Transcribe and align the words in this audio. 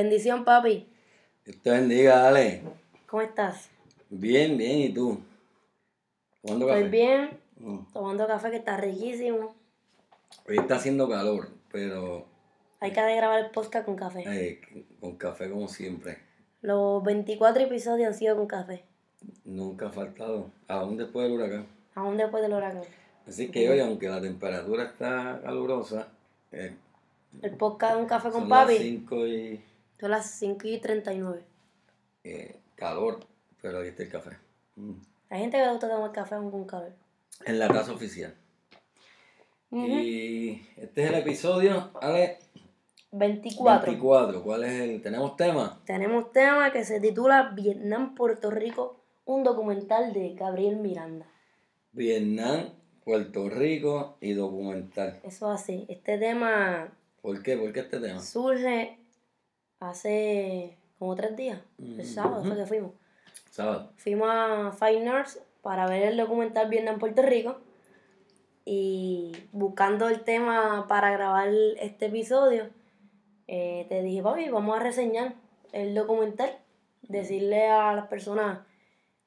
Bendición, 0.00 0.44
papi. 0.44 0.86
Dios 1.44 1.56
te 1.64 1.70
bendiga, 1.70 2.28
Ale. 2.28 2.62
¿Cómo 3.08 3.22
estás? 3.22 3.68
Bien, 4.08 4.56
bien, 4.56 4.78
¿y 4.78 4.88
tú? 4.94 5.18
¿Tomando 6.42 6.68
café? 6.68 6.78
Estoy 6.78 6.90
bien, 6.92 7.40
Mm. 7.58 7.78
tomando 7.92 8.26
café 8.28 8.50
que 8.52 8.56
está 8.58 8.76
riquísimo. 8.76 9.52
Hoy 10.48 10.58
está 10.58 10.76
haciendo 10.76 11.08
calor, 11.08 11.48
pero 11.72 12.24
Hay 12.78 12.92
que 12.92 13.00
grabar 13.16 13.40
el 13.44 13.50
podcast 13.50 13.84
con 13.84 13.96
café. 13.96 14.22
eh, 14.28 14.60
con 15.00 15.16
café 15.16 15.50
como 15.50 15.66
siempre. 15.66 16.18
Los 16.62 17.02
24 17.02 17.64
episodios 17.64 18.06
han 18.06 18.14
sido 18.14 18.36
con 18.36 18.46
café, 18.46 18.84
Nunca 19.44 19.88
ha 19.88 19.90
faltado, 19.90 20.52
aún 20.68 20.96
después 20.98 21.24
del 21.28 21.36
huracán. 21.36 21.66
aún 21.96 22.16
después 22.16 22.42
del 22.44 22.52
huracán. 22.54 22.82
Así 23.26 23.50
que 23.50 23.68
hoy, 23.68 23.80
aunque 23.80 24.08
la 24.08 24.20
temperatura 24.20 24.84
está 24.84 25.40
calurosa, 25.42 26.06
eh, 26.52 26.76
El 27.42 27.56
podcast 27.56 27.96
Un 27.96 28.06
Café 28.06 28.30
con 28.30 28.42
son 28.42 28.48
las 28.48 28.62
Papi 28.62 28.78
5 28.78 29.26
y 29.26 29.60
son 30.00 30.10
las 30.10 30.30
5 30.30 30.66
y 30.66 30.78
39. 30.80 31.42
eh, 32.24 32.56
calor, 32.74 33.20
pero 33.60 33.78
aquí 33.78 33.88
está 33.88 34.02
el 34.02 34.08
café. 34.08 34.30
Mm. 34.76 34.92
Hay 35.28 35.40
gente 35.40 35.58
que 35.58 35.64
le 35.64 35.70
gusta 35.70 35.88
tomar 35.88 36.12
café 36.12 36.34
aún 36.34 36.50
con 36.50 36.64
café. 36.64 36.92
En 37.44 37.58
la 37.58 37.68
taza 37.68 37.92
oficial. 37.92 38.34
Y 39.70 40.60
este 40.76 41.04
es 41.04 41.10
el 41.10 41.14
episodio, 41.14 41.90
Ale, 42.00 42.38
24. 43.12 43.92
24. 43.92 44.42
¿Cuál 44.42 44.64
es 44.64 44.80
el? 44.80 45.00
¿Tenemos 45.00 45.36
tema? 45.36 45.80
Tenemos 45.84 46.32
tema 46.32 46.72
que 46.72 46.84
se 46.84 46.98
titula 47.00 47.52
Vietnam, 47.54 48.14
Puerto 48.16 48.50
Rico, 48.50 48.96
un 49.26 49.44
documental 49.44 50.12
de 50.12 50.34
Gabriel 50.34 50.76
Miranda. 50.76 51.26
Vietnam, 51.92 52.70
Puerto 53.04 53.48
Rico 53.48 54.16
y 54.20 54.32
documental. 54.32 55.20
Eso 55.22 55.50
así. 55.50 55.86
Este 55.88 56.18
tema 56.18 56.92
¿Por 57.22 57.42
qué? 57.42 57.56
¿Por 57.56 57.72
qué 57.72 57.80
este 57.80 58.00
tema? 58.00 58.20
surge 58.20 58.98
hace 59.80 60.76
como 60.98 61.16
tres 61.16 61.36
días. 61.36 61.58
El 61.78 62.04
sábado 62.06 62.44
fue 62.44 62.56
que 62.56 62.66
fuimos. 62.66 62.92
Sábado. 63.50 63.92
Fuimos 63.96 64.28
a 64.30 64.72
Fine 64.72 65.08
Arts 65.08 65.40
para 65.62 65.86
ver 65.86 66.02
el 66.04 66.16
documental 66.16 66.68
Vietnam 66.68 66.98
Puerto 66.98 67.22
Rico. 67.22 67.58
Y 68.64 69.32
buscando 69.52 70.08
el 70.08 70.20
tema 70.20 70.86
para 70.86 71.10
grabar 71.10 71.48
este 71.80 72.06
episodio, 72.06 72.68
eh, 73.48 73.86
te 73.88 74.02
dije, 74.02 74.22
papi, 74.22 74.48
vamos 74.50 74.76
a 74.76 74.80
reseñar 74.82 75.34
el 75.72 75.94
documental. 75.94 76.56
Decirle 77.02 77.66
a 77.68 77.94
las 77.94 78.06
personas 78.06 78.60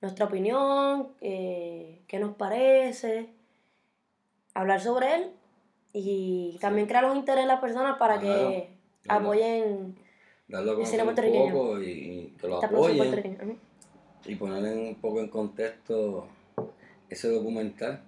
nuestra 0.01 0.25
opinión, 0.25 1.09
eh, 1.19 2.01
qué 2.07 2.19
nos 2.19 2.35
parece, 2.35 3.29
hablar 4.53 4.79
sobre 4.79 5.15
él 5.15 5.31
y 5.91 6.57
también 6.61 6.87
crear 6.87 7.05
un 7.05 7.17
interés 7.17 7.41
en 7.41 7.47
las 7.47 7.59
personas 7.59 7.97
para 7.97 8.19
que 8.19 8.69
Claro. 9.01 9.19
apoyen 9.19 9.95
Darlo 10.47 10.71
a 10.71 10.73
El 10.73 10.77
conocer 10.79 10.99
un 10.99 11.05
puertorriqueño. 11.05 11.53
poco 11.53 11.81
y, 11.81 11.89
y 11.89 12.35
que 12.39 12.47
lo 12.47 12.55
esta 12.55 12.67
apoyen 12.67 13.57
y 14.25 14.35
ponerle 14.35 14.71
un 14.89 14.95
poco 14.95 15.19
en 15.19 15.27
contexto 15.29 16.27
ese 17.09 17.29
documental. 17.29 18.01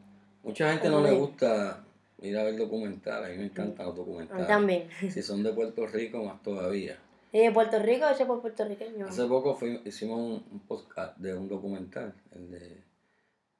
Mucha 0.44 0.72
gente 0.72 0.90
no 0.90 1.02
le 1.02 1.12
gusta 1.12 1.84
ir 2.22 2.38
a 2.38 2.44
ver 2.44 2.56
documentales, 2.58 3.30
a 3.30 3.32
mí 3.32 3.38
me 3.40 3.46
encantan 3.46 3.88
los 3.88 3.96
documentales. 3.96 4.48
también. 4.48 4.88
Si 5.12 5.22
son 5.22 5.44
de 5.44 5.52
Puerto 5.54 5.86
Rico, 5.88 6.24
más 6.24 6.42
todavía. 6.42 6.98
Y 7.32 7.40
de 7.40 7.52
Puerto 7.52 7.80
Rico, 7.80 8.06
hecho 8.10 8.26
por 8.28 8.42
puertorriqueños. 8.42 9.10
Hace 9.10 9.26
poco 9.26 9.56
fui- 9.56 9.82
hicimos 9.84 10.20
un, 10.20 10.44
un 10.52 10.60
podcast 10.68 11.18
de 11.18 11.34
un 11.36 11.50
documental, 11.50 12.14
el 12.34 12.50
de, 12.52 12.78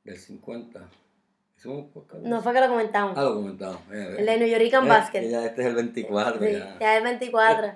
del 0.06 0.18
50. 0.18 0.90
Hicimos 1.58 1.78
un 1.80 1.90
podcast. 1.90 2.24
No 2.24 2.42
fue 2.42 2.54
que 2.54 2.62
lo 2.62 2.70
comentamos. 2.70 3.18
Ah, 3.18 3.24
lo 3.24 3.36
comentamos. 3.36 3.80
eh, 3.92 4.16
el 4.20 4.26
de 4.26 4.38
New 4.40 4.48
York 4.48 4.62
eh, 4.64 4.88
Basket. 4.88 5.20
que 5.22 5.30
ya 5.30 5.46
este 5.46 5.62
es 5.62 5.68
el 5.68 5.76
24. 5.76 6.40
Sí, 6.46 6.52
ya. 6.54 6.78
ya 6.80 6.98
es 6.98 7.04
24. 7.04 7.72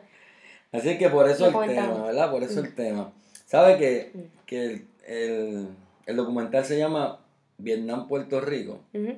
Así 0.71 0.97
que 0.97 1.09
por 1.09 1.27
eso 1.29 1.47
el 1.47 1.67
tema, 1.69 2.03
¿verdad? 2.05 2.31
Por 2.31 2.43
eso 2.43 2.59
el 2.59 2.75
tema. 2.75 3.11
¿Sabe 3.45 3.77
que, 3.77 4.11
que 4.45 4.65
el, 4.65 4.87
el, 5.07 5.67
el 6.05 6.15
documental 6.15 6.63
se 6.65 6.77
llama 6.77 7.19
Vietnam-Puerto 7.57 8.39
Rico? 8.41 8.81
Ujú. 8.93 9.15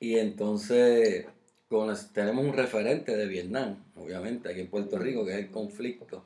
Y 0.00 0.18
entonces 0.18 1.26
con 1.68 1.92
tenemos 2.12 2.44
un 2.44 2.52
referente 2.52 3.16
de 3.16 3.26
Vietnam, 3.26 3.82
obviamente, 3.96 4.48
aquí 4.48 4.60
en 4.60 4.68
Puerto 4.68 4.96
Rico, 4.98 5.24
que 5.24 5.32
es 5.32 5.38
el 5.38 5.50
conflicto. 5.50 6.22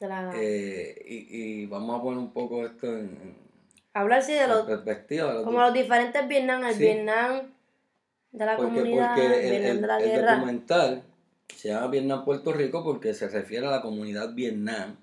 Eh, 0.00 1.02
y, 1.06 1.62
y 1.62 1.66
vamos 1.66 1.98
a 1.98 2.02
poner 2.02 2.18
un 2.18 2.30
poco 2.32 2.64
esto 2.64 2.86
en, 2.86 3.34
Hablar 3.92 4.22
sí 4.22 4.32
de 4.32 4.46
los, 4.46 4.62
perspectiva. 4.62 5.28
de 5.28 5.34
los 5.34 5.44
como 5.44 5.60
los 5.60 5.74
diferentes 5.74 6.26
Vietnam, 6.28 6.64
el 6.64 6.74
Sí. 6.74 6.80
Vietnam 6.84 7.42
de 8.30 8.46
la 8.46 8.56
Porque, 8.56 8.72
comunidad, 8.74 9.14
porque 9.16 9.34
el, 9.34 9.50
Vietnam 9.50 9.70
el- 9.76 9.80
de 9.80 9.86
la 9.88 9.98
el 9.98 10.04
guerra. 10.10 10.34
documental 10.36 11.02
se 11.56 11.68
llama 11.68 11.88
Vietnam 11.88 12.24
Puerto 12.24 12.52
Rico 12.52 12.84
porque 12.84 13.14
se 13.14 13.28
refiere 13.28 13.66
a 13.66 13.70
la 13.70 13.82
comunidad 13.82 14.34
Vietnam 14.34 14.96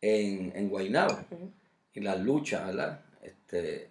en, 0.00 0.52
en 0.56 0.68
Guaynabo 0.68 1.14
Ujú. 1.30 1.50
y 1.94 2.00
las 2.00 2.20
luchas 2.20 2.66
¿verdad? 2.66 3.00
Este, 3.22 3.88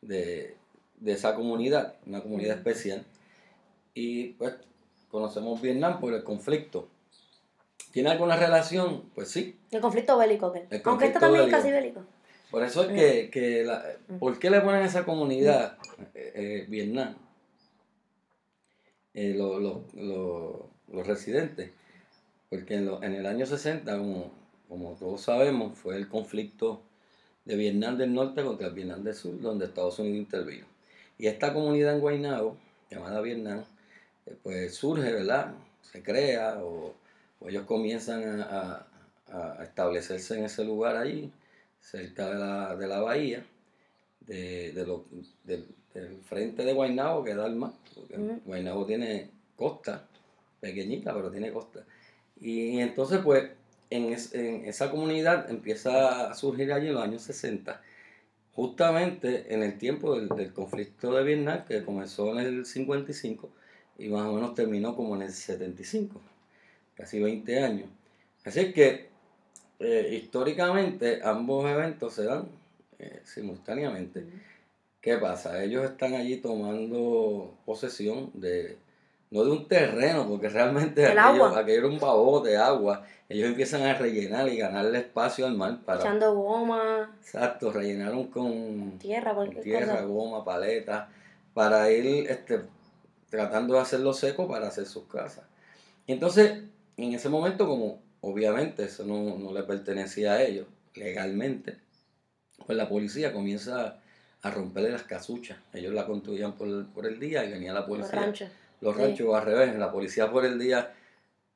de, 0.00 0.56
de 0.96 1.12
esa 1.12 1.34
comunidad, 1.34 1.96
una 2.06 2.22
comunidad 2.22 2.56
especial. 2.58 3.04
Y 3.94 4.28
pues 4.34 4.54
conocemos 5.10 5.60
Vietnam 5.60 6.00
por 6.00 6.14
el 6.14 6.24
conflicto. 6.24 6.88
¿Tiene 7.92 8.10
alguna 8.10 8.36
relación? 8.36 9.10
Pues 9.14 9.28
sí. 9.30 9.58
El 9.70 9.80
conflicto 9.82 10.16
bélico. 10.16 10.52
El 10.54 10.62
Aunque 10.62 10.82
conflicto 10.82 11.06
esto 11.18 11.20
también 11.20 11.42
bélico. 11.44 11.56
es 11.58 11.62
casi 11.62 11.72
bélico. 11.72 12.04
Por 12.50 12.62
eso 12.64 12.82
es 12.84 12.88
que, 12.88 13.30
que 13.30 13.64
la-. 13.64 13.84
¿por 14.18 14.38
qué 14.38 14.50
le 14.50 14.60
ponen 14.62 14.82
a 14.82 14.86
esa 14.86 15.04
comunidad 15.04 15.76
eh, 16.14 16.32
eh, 16.34 16.66
Vietnam? 16.68 17.14
Eh, 19.14 19.34
lo- 19.36 19.58
lo- 19.60 19.84
lo- 19.94 20.70
los 20.92 21.06
residentes. 21.06 21.70
Porque 22.50 22.74
en, 22.74 22.86
lo- 22.86 23.02
en 23.02 23.14
el 23.14 23.26
año 23.26 23.46
60, 23.46 23.96
como, 23.98 24.30
como 24.68 24.92
todos 24.94 25.22
sabemos, 25.22 25.78
fue 25.78 25.96
el 25.96 26.08
conflicto 26.08 26.82
de 27.44 27.56
Vietnam 27.56 27.96
del 27.98 28.12
Norte 28.14 28.44
contra 28.44 28.68
el 28.68 28.74
Vietnam 28.74 29.02
del 29.02 29.14
Sur, 29.14 29.40
donde 29.40 29.64
Estados 29.66 29.98
Unidos 29.98 30.18
intervino. 30.18 30.66
Y 31.18 31.26
esta 31.26 31.52
comunidad 31.52 31.94
en 31.94 32.00
Guaynabo, 32.00 32.56
llamada 32.90 33.20
Vietnam, 33.20 33.64
eh, 34.26 34.36
pues 34.42 34.74
surge, 34.74 35.12
¿verdad? 35.12 35.54
Se 35.80 36.02
crea 36.02 36.62
o, 36.62 36.94
o 37.40 37.48
ellos 37.48 37.64
comienzan 37.66 38.40
a, 38.40 38.86
a- 39.28 39.56
a 39.58 39.64
establecerse 39.64 40.38
en 40.38 40.44
ese 40.44 40.62
lugar 40.64 40.96
allí, 40.96 41.32
cerca 41.80 42.28
de 42.30 42.38
la, 42.38 42.76
de 42.76 42.86
la 42.86 43.00
bahía, 43.00 43.44
de, 44.20 44.72
de 44.72 44.86
lo- 44.86 45.04
del, 45.44 45.66
frente 46.22 46.64
de 46.64 46.72
Guaynabo 46.74 47.24
que 47.24 47.34
da 47.34 47.44
al 47.46 47.56
mar, 47.56 47.72
porque. 47.94 48.16
Guaynabo 48.44 48.84
tiene 48.86 49.30
costa, 49.56 50.06
pequeñita, 50.62 51.14
pero 51.14 51.32
tiene 51.32 51.52
costa. 51.52 51.86
Y, 52.40 52.70
y 52.78 52.80
entonces, 52.80 53.20
pues, 53.24 53.50
en, 53.90 54.12
es- 54.14 54.34
en 54.34 54.66
esa 54.66 54.90
comunidad 54.92 55.50
empieza 55.50 56.30
a 56.30 56.34
surgir 56.34 56.72
allí 56.72 56.88
en 56.88 56.94
los 56.94 57.04
años 57.04 57.22
60, 57.24 57.82
justamente 58.54 59.54
en 59.54 59.62
el 59.64 59.78
tiempo 59.78 60.16
del, 60.18 60.28
del 60.30 60.52
conflicto 60.54 61.14
de 61.14 61.24
Vietnam, 61.24 61.64
que 61.66 61.84
comenzó 61.84 62.32
en 62.32 62.40
el 62.46 62.66
55 62.66 63.50
y 63.98 64.08
más 64.08 64.26
o 64.28 64.34
menos 64.34 64.54
terminó 64.54 64.96
como 64.96 65.16
en 65.16 65.22
el 65.24 65.32
75, 65.32 66.20
casi 66.96 67.20
20 67.20 67.62
años. 67.62 67.88
Así 68.44 68.72
que, 68.72 69.08
eh, 69.80 70.18
históricamente, 70.22 71.20
ambos 71.24 71.68
eventos 71.70 72.14
se 72.14 72.24
dan 72.24 72.48
eh, 72.98 73.20
simultáneamente. 73.24 74.26
¿Qué 75.00 75.16
pasa? 75.18 75.62
Ellos 75.64 75.84
están 75.84 76.14
allí 76.14 76.38
tomando 76.38 77.58
posesión 77.66 78.30
de, 78.34 78.78
no 79.32 79.44
de 79.44 79.50
un 79.50 79.66
terreno, 79.66 80.28
porque 80.28 80.50
realmente 80.50 81.10
El 81.10 81.18
aquello, 81.18 81.58
era 81.66 81.86
un 81.86 81.98
babote 81.98 82.50
de 82.50 82.58
agua. 82.58 83.02
Ellos 83.30 83.48
empiezan 83.48 83.82
a 83.82 83.94
rellenar 83.94 84.46
y 84.50 84.58
ganarle 84.58 84.98
espacio 84.98 85.46
al 85.46 85.56
mar 85.56 85.80
para... 85.86 86.00
Echando 86.00 86.34
goma, 86.34 87.16
Exacto, 87.18 87.72
rellenaron 87.72 88.26
con 88.26 88.98
tierra, 88.98 89.34
con 89.34 89.48
tierra, 89.48 89.94
cosa. 89.94 90.04
goma, 90.04 90.44
paleta, 90.44 91.08
para 91.54 91.90
ir 91.90 92.30
este, 92.30 92.60
tratando 93.30 93.72
de 93.74 93.80
hacerlo 93.80 94.12
seco 94.12 94.46
para 94.46 94.68
hacer 94.68 94.84
sus 94.84 95.04
casas. 95.04 95.44
Entonces, 96.06 96.64
en 96.98 97.14
ese 97.14 97.30
momento, 97.30 97.66
como 97.66 98.02
obviamente 98.20 98.84
eso 98.84 99.04
no, 99.06 99.38
no 99.38 99.50
le 99.54 99.62
pertenecía 99.62 100.32
a 100.32 100.42
ellos 100.42 100.66
legalmente, 100.94 101.78
pues 102.66 102.76
la 102.76 102.86
policía 102.86 103.32
comienza 103.32 103.96
a 104.42 104.50
romperle 104.50 104.90
las 104.90 105.04
casuchas. 105.04 105.56
Ellos 105.72 105.94
la 105.94 106.04
construían 106.04 106.52
por 106.52 106.68
el, 106.68 106.84
por 106.84 107.06
el 107.06 107.18
día 107.18 107.46
y 107.46 107.50
venía 107.50 107.72
la 107.72 107.86
policía. 107.86 108.32
Los 108.82 108.94
sí. 108.96 109.00
ranchos 109.02 109.34
al 109.34 109.44
revés, 109.46 109.74
la 109.76 109.90
policía 109.90 110.30
por 110.30 110.44
el 110.44 110.58
día 110.58 110.92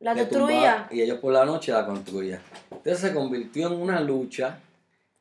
La 0.00 0.14
destruía. 0.14 0.88
y 0.90 1.02
ellos 1.02 1.18
por 1.18 1.32
la 1.34 1.44
noche 1.44 1.72
la 1.72 1.84
construían. 1.84 2.40
Entonces 2.70 2.98
se 2.98 3.12
convirtió 3.12 3.66
en 3.66 3.74
una 3.74 4.00
lucha 4.00 4.58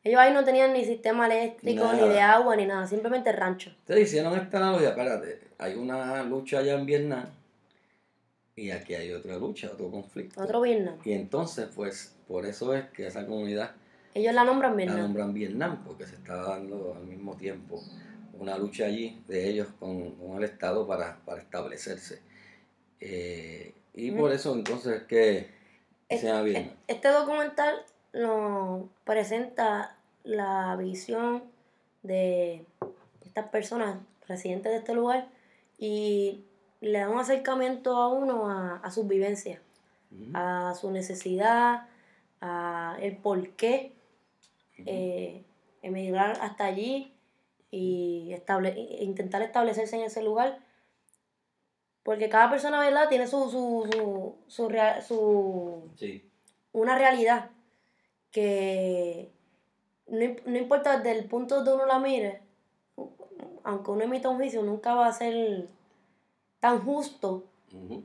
Ellos 0.04 0.20
ahí 0.22 0.32
no 0.32 0.44
tenían 0.44 0.72
ni 0.72 0.86
sistema 0.86 1.26
eléctrico, 1.26 1.84
Nada. 1.84 2.02
ni 2.02 2.08
de 2.14 2.22
agua, 2.22 2.56
ni 2.56 2.66
nada. 2.68 2.86
Simplemente 2.88 3.32
rancho. 3.32 3.72
Ustedes 3.80 4.04
hicieron 4.08 4.38
esta 4.40 4.58
analogía, 4.58 4.90
espérate, 4.90 5.42
hay 5.58 5.74
una 5.76 6.22
lucha 6.24 6.60
allá 6.60 6.76
en 6.76 6.86
Vietnam 6.86 7.26
y 8.56 8.70
aquí 8.72 8.94
hay 8.96 9.12
otra 9.12 9.36
lucha, 9.38 9.70
otro 9.74 9.90
conflicto. 9.92 10.42
Otro 10.42 10.62
Vietnam. 10.62 10.96
Y 11.04 11.12
entonces, 11.14 11.68
pues, 11.76 12.16
por 12.28 12.46
eso 12.46 12.74
es 12.74 12.86
que 12.92 13.08
esa 13.08 13.26
comunidad 13.26 13.72
Ellos 14.14 14.34
la 14.34 14.44
nombran 14.46 14.72
la 14.72 14.78
Vietnam. 14.78 15.00
nombran 15.00 15.34
Vietnam, 15.34 15.84
porque 15.86 16.06
se 16.06 16.16
está 16.16 16.36
dando 16.38 16.94
al 16.96 17.06
mismo 17.06 17.36
tiempo 17.36 17.82
una 18.40 18.58
lucha 18.58 18.86
allí 18.86 19.22
de 19.28 19.48
ellos 19.50 19.68
con, 19.80 20.12
con 20.12 20.38
el 20.38 20.44
Estado 20.44 20.88
para, 20.88 21.18
para 21.26 21.42
establecerse. 21.42 22.22
Eh, 23.00 23.74
y 23.94 24.12
Mm. 24.12 24.18
por 24.18 24.32
eso 24.32 24.54
entonces 24.54 25.02
es 25.02 25.04
que 25.04 25.50
y 26.10 26.18
se 26.18 26.42
Vietnam. 26.44 26.72
Este 26.88 27.08
documental 27.08 27.76
nos 28.14 28.84
presenta 29.04 29.96
la 30.24 30.76
visión 30.76 31.44
de 32.04 32.66
estas 33.26 33.48
personas 33.50 33.98
residentes 34.28 34.72
de 34.72 34.78
este 34.80 34.94
lugar 34.94 35.28
y 35.78 36.44
le 36.82 37.00
da 37.00 37.10
un 37.10 37.20
acercamiento 37.20 37.98
a 37.98 38.08
uno 38.08 38.50
a, 38.50 38.78
a 38.78 38.92
sus 38.92 39.08
vivencias, 39.08 39.60
a 40.34 40.74
su 40.80 40.92
necesidad, 40.92 41.88
a 42.42 42.98
el 43.02 43.18
por 43.18 43.50
qué 43.52 43.92
eh, 44.78 45.44
emigrar 45.82 46.38
hasta 46.42 46.66
allí 46.66 47.12
y 47.72 48.32
estable, 48.34 48.70
e 48.70 49.04
intentar 49.04 49.42
establecerse 49.42 49.96
en 49.98 50.04
ese 50.04 50.22
lugar. 50.24 50.60
Porque 52.04 52.30
cada 52.30 52.50
persona, 52.50 52.80
¿verdad?, 52.80 53.10
tiene 53.10 53.28
su, 53.28 53.50
su, 53.50 53.90
su, 53.92 54.36
su, 54.48 54.70
rea- 54.70 55.02
su- 55.02 55.90
Sí. 55.96 56.30
una 56.72 56.98
realidad 56.98 57.50
que 58.32 59.32
no, 60.08 60.36
no 60.46 60.58
importa 60.58 60.98
desde 61.00 61.18
el 61.18 61.26
punto 61.26 61.56
donde 61.56 61.74
uno 61.74 61.86
la 61.86 62.00
mire, 62.00 62.42
aunque 63.64 63.92
uno 63.92 64.04
emita 64.04 64.30
un 64.30 64.38
juicio, 64.38 64.62
nunca 64.62 64.94
va 64.94 65.08
a 65.08 65.14
ser 65.14 65.68
tan 66.60 66.84
justo 66.86 67.46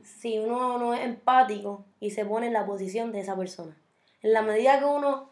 si 0.03 0.37
uno 0.39 0.77
no 0.77 0.93
es 0.93 1.01
empático 1.01 1.85
y 1.99 2.09
se 2.11 2.25
pone 2.25 2.47
en 2.47 2.53
la 2.53 2.65
posición 2.65 3.11
de 3.11 3.19
esa 3.21 3.37
persona. 3.37 3.77
En 4.21 4.33
la 4.33 4.41
medida 4.41 4.79
que 4.79 4.85
uno 4.85 5.29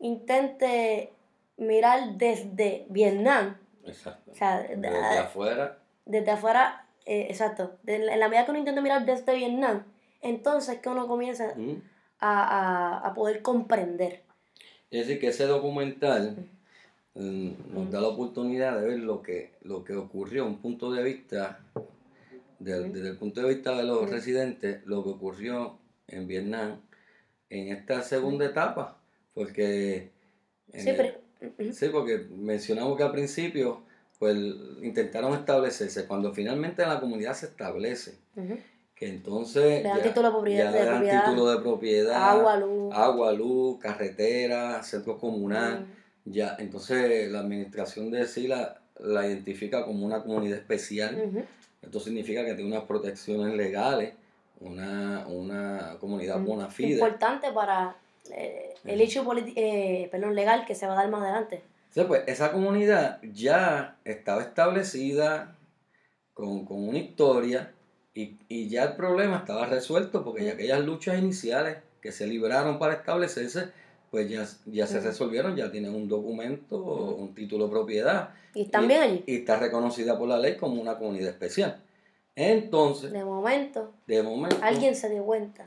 intente 0.00 1.12
mirar 1.56 2.14
desde 2.16 2.86
Vietnam, 2.88 3.58
Exacto. 3.86 4.32
o 4.32 4.34
sea, 4.34 4.60
de- 4.62 4.76
Desde 4.76 5.18
afuera. 5.18 5.78
desde 6.04 6.30
afuera, 6.30 6.86
eh, 7.04 7.26
exacto, 7.30 7.76
de- 7.82 7.96
en 7.96 8.20
la 8.20 8.28
medida 8.28 8.44
que 8.44 8.50
uno 8.50 8.60
intenta 8.60 8.80
mirar 8.80 9.04
desde 9.06 9.34
Vietnam, 9.36 9.84
entonces 10.22 10.78
que 10.80 10.88
uno 10.88 11.06
comienza 11.06 11.52
Ujú. 11.56 11.80
a, 12.20 12.42
a, 13.02 13.08
a 13.08 13.14
poder 13.14 13.42
comprender. 13.42 14.22
Es 14.90 15.06
decir, 15.06 15.20
que 15.20 15.28
ese 15.28 15.46
documental 15.46 16.36
mm, 17.14 17.50
nos 17.72 17.90
da 17.90 18.00
la 18.00 18.08
oportunidad 18.08 18.78
de 18.80 18.86
ver 18.86 18.98
lo 19.00 19.22
que, 19.22 19.52
lo 19.62 19.82
que 19.84 19.94
ocurrió, 19.96 20.44
un 20.46 20.58
punto 20.58 20.90
de 20.92 21.02
vista, 21.02 21.60
del- 22.58 22.92
desde 22.92 23.08
el 23.10 23.16
punto 23.18 23.40
de 23.42 23.54
vista 23.54 23.76
de 23.76 23.84
los 23.84 24.08
residentes, 24.10 24.84
lo 24.86 25.02
que 25.02 25.10
ocurrió 25.10 25.78
en 26.08 26.26
Vietnam 26.26 26.80
en 27.50 27.68
esta 27.72 28.02
segunda 28.02 28.44
etapa. 28.46 28.98
Porque, 29.34 30.10
Sí, 30.74 30.90
el- 30.90 30.96
pero. 30.96 31.25
Sí, 31.72 31.88
porque 31.90 32.26
mencionamos 32.30 32.96
que 32.96 33.02
al 33.02 33.12
principio 33.12 33.82
pues, 34.18 34.36
intentaron 34.82 35.34
establecerse. 35.34 36.06
Cuando 36.06 36.32
finalmente 36.32 36.84
la 36.86 37.00
comunidad 37.00 37.34
se 37.34 37.46
establece, 37.46 38.14
que 38.94 39.08
entonces 39.08 39.82
Le 39.82 39.88
dan 39.88 39.98
ya- 39.98 40.02
título 40.04 40.28
de 40.28 40.32
propiedad- 40.34 40.72
le 40.72 40.84
dan 40.84 41.24
título 41.24 41.50
de 41.50 41.60
propiedad, 41.60 42.30
agua, 42.30 42.56
luz. 42.56 42.94
agua, 42.94 43.32
luz, 43.32 43.78
carretera, 43.78 44.82
centro 44.82 45.18
comunal. 45.18 45.86
Ya, 46.24 46.56
entonces 46.58 47.30
la 47.30 47.40
administración 47.40 48.10
de 48.10 48.26
SILA 48.26 48.80
la 48.98 49.26
identifica 49.26 49.84
como 49.84 50.06
una 50.06 50.22
comunidad 50.22 50.58
especial. 50.58 51.46
Esto 51.82 52.00
significa 52.00 52.44
que 52.44 52.54
tiene 52.54 52.70
unas 52.70 52.84
protecciones 52.84 53.54
legales, 53.54 54.14
una, 54.60 55.26
una 55.28 55.96
comunidad 56.00 56.40
bona 56.40 56.68
fide. 56.68 56.94
Importante 56.94 57.52
para 57.52 57.94
eh, 58.34 58.74
el 58.84 59.00
hecho 59.00 59.24
eh, 59.56 60.08
perdón, 60.10 60.34
legal 60.34 60.64
que 60.66 60.74
se 60.74 60.86
va 60.86 60.92
a 60.94 60.96
dar 60.96 61.10
más 61.10 61.22
adelante. 61.22 61.62
Entonces, 61.88 62.06
pues, 62.06 62.22
esa 62.26 62.52
comunidad 62.52 63.20
ya 63.22 63.96
estaba 64.04 64.42
establecida 64.42 65.56
con, 66.34 66.64
con 66.66 66.88
una 66.88 66.98
historia 66.98 67.72
y, 68.14 68.36
y 68.48 68.68
ya 68.68 68.84
el 68.84 68.96
problema 68.96 69.38
estaba 69.38 69.66
resuelto 69.66 70.24
porque 70.24 70.42
ya 70.42 70.48
Ujú. 70.48 70.54
aquellas 70.56 70.80
luchas 70.84 71.18
iniciales 71.18 71.78
que 72.00 72.12
se 72.12 72.26
libraron 72.26 72.78
para 72.78 72.94
establecerse, 72.94 73.70
pues 74.10 74.28
ya, 74.28 74.46
ya 74.66 74.86
se 74.86 74.98
Ujú. 74.98 75.06
resolvieron, 75.06 75.56
ya 75.56 75.70
tienen 75.70 75.94
un 75.94 76.08
documento, 76.08 76.76
Ujú. 76.78 77.14
un 77.14 77.34
título 77.34 77.64
de 77.66 77.70
propiedad. 77.70 78.30
Y 78.54 78.62
están 78.62 78.88
bien 78.88 79.02
allí. 79.02 79.24
y 79.26 79.36
está 79.36 79.58
reconocida 79.58 80.18
por 80.18 80.28
la 80.28 80.38
ley 80.38 80.56
como 80.56 80.80
una 80.80 80.98
comunidad 80.98 81.30
especial. 81.30 81.82
Entonces, 82.34 83.12
De 83.12 83.24
momento, 83.24 83.92
de 84.06 84.22
momento, 84.22 84.58
alguien 84.62 84.94
se 84.94 85.08
dio 85.10 85.24
cuenta. 85.24 85.66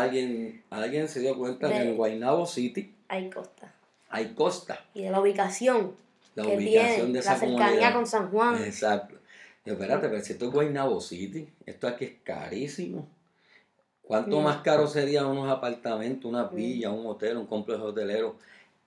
Alguien, 0.00 0.62
alguien 0.70 1.08
se 1.08 1.20
dio 1.20 1.36
cuenta 1.36 1.68
que 1.68 1.78
De- 1.78 1.90
en 1.90 1.96
Guaynabo 1.96 2.46
City 2.46 2.94
Hay 3.08 3.28
costa. 3.30 3.72
hay 4.08 4.34
costa, 4.34 4.84
Y 4.94 5.02
de 5.02 5.10
la 5.10 5.20
ubicación 5.20 5.94
la 6.34 6.44
que 6.44 6.56
ubicación 6.56 6.94
tiene, 6.96 7.12
de 7.12 7.18
esa 7.18 7.32
la 7.34 7.38
cercanía 7.38 7.66
comunidad. 7.66 7.92
con 7.94 8.06
San 8.06 8.30
Juan. 8.30 8.62
Exacto. 8.64 9.16
Yo, 9.64 9.74
espérate, 9.74 10.08
pero 10.08 10.22
si 10.24 10.32
esto 10.32 10.46
es 10.46 10.50
Guaynabo 10.52 11.00
City, 11.00 11.48
esto 11.66 11.86
aquí 11.88 12.04
es 12.06 12.12
carísimo. 12.24 13.08
¿Cuánto 14.02 14.40
Mm. 14.40 14.44
más 14.44 14.56
caro 14.62 14.86
serían 14.88 15.26
unos 15.26 15.48
apartamentos, 15.50 16.24
una 16.30 16.44
Mm. 16.44 16.54
villa, 16.54 16.90
un 16.90 17.06
hotel, 17.06 17.36
un 17.36 17.46
complejo 17.46 17.84
hotelero 17.84 18.36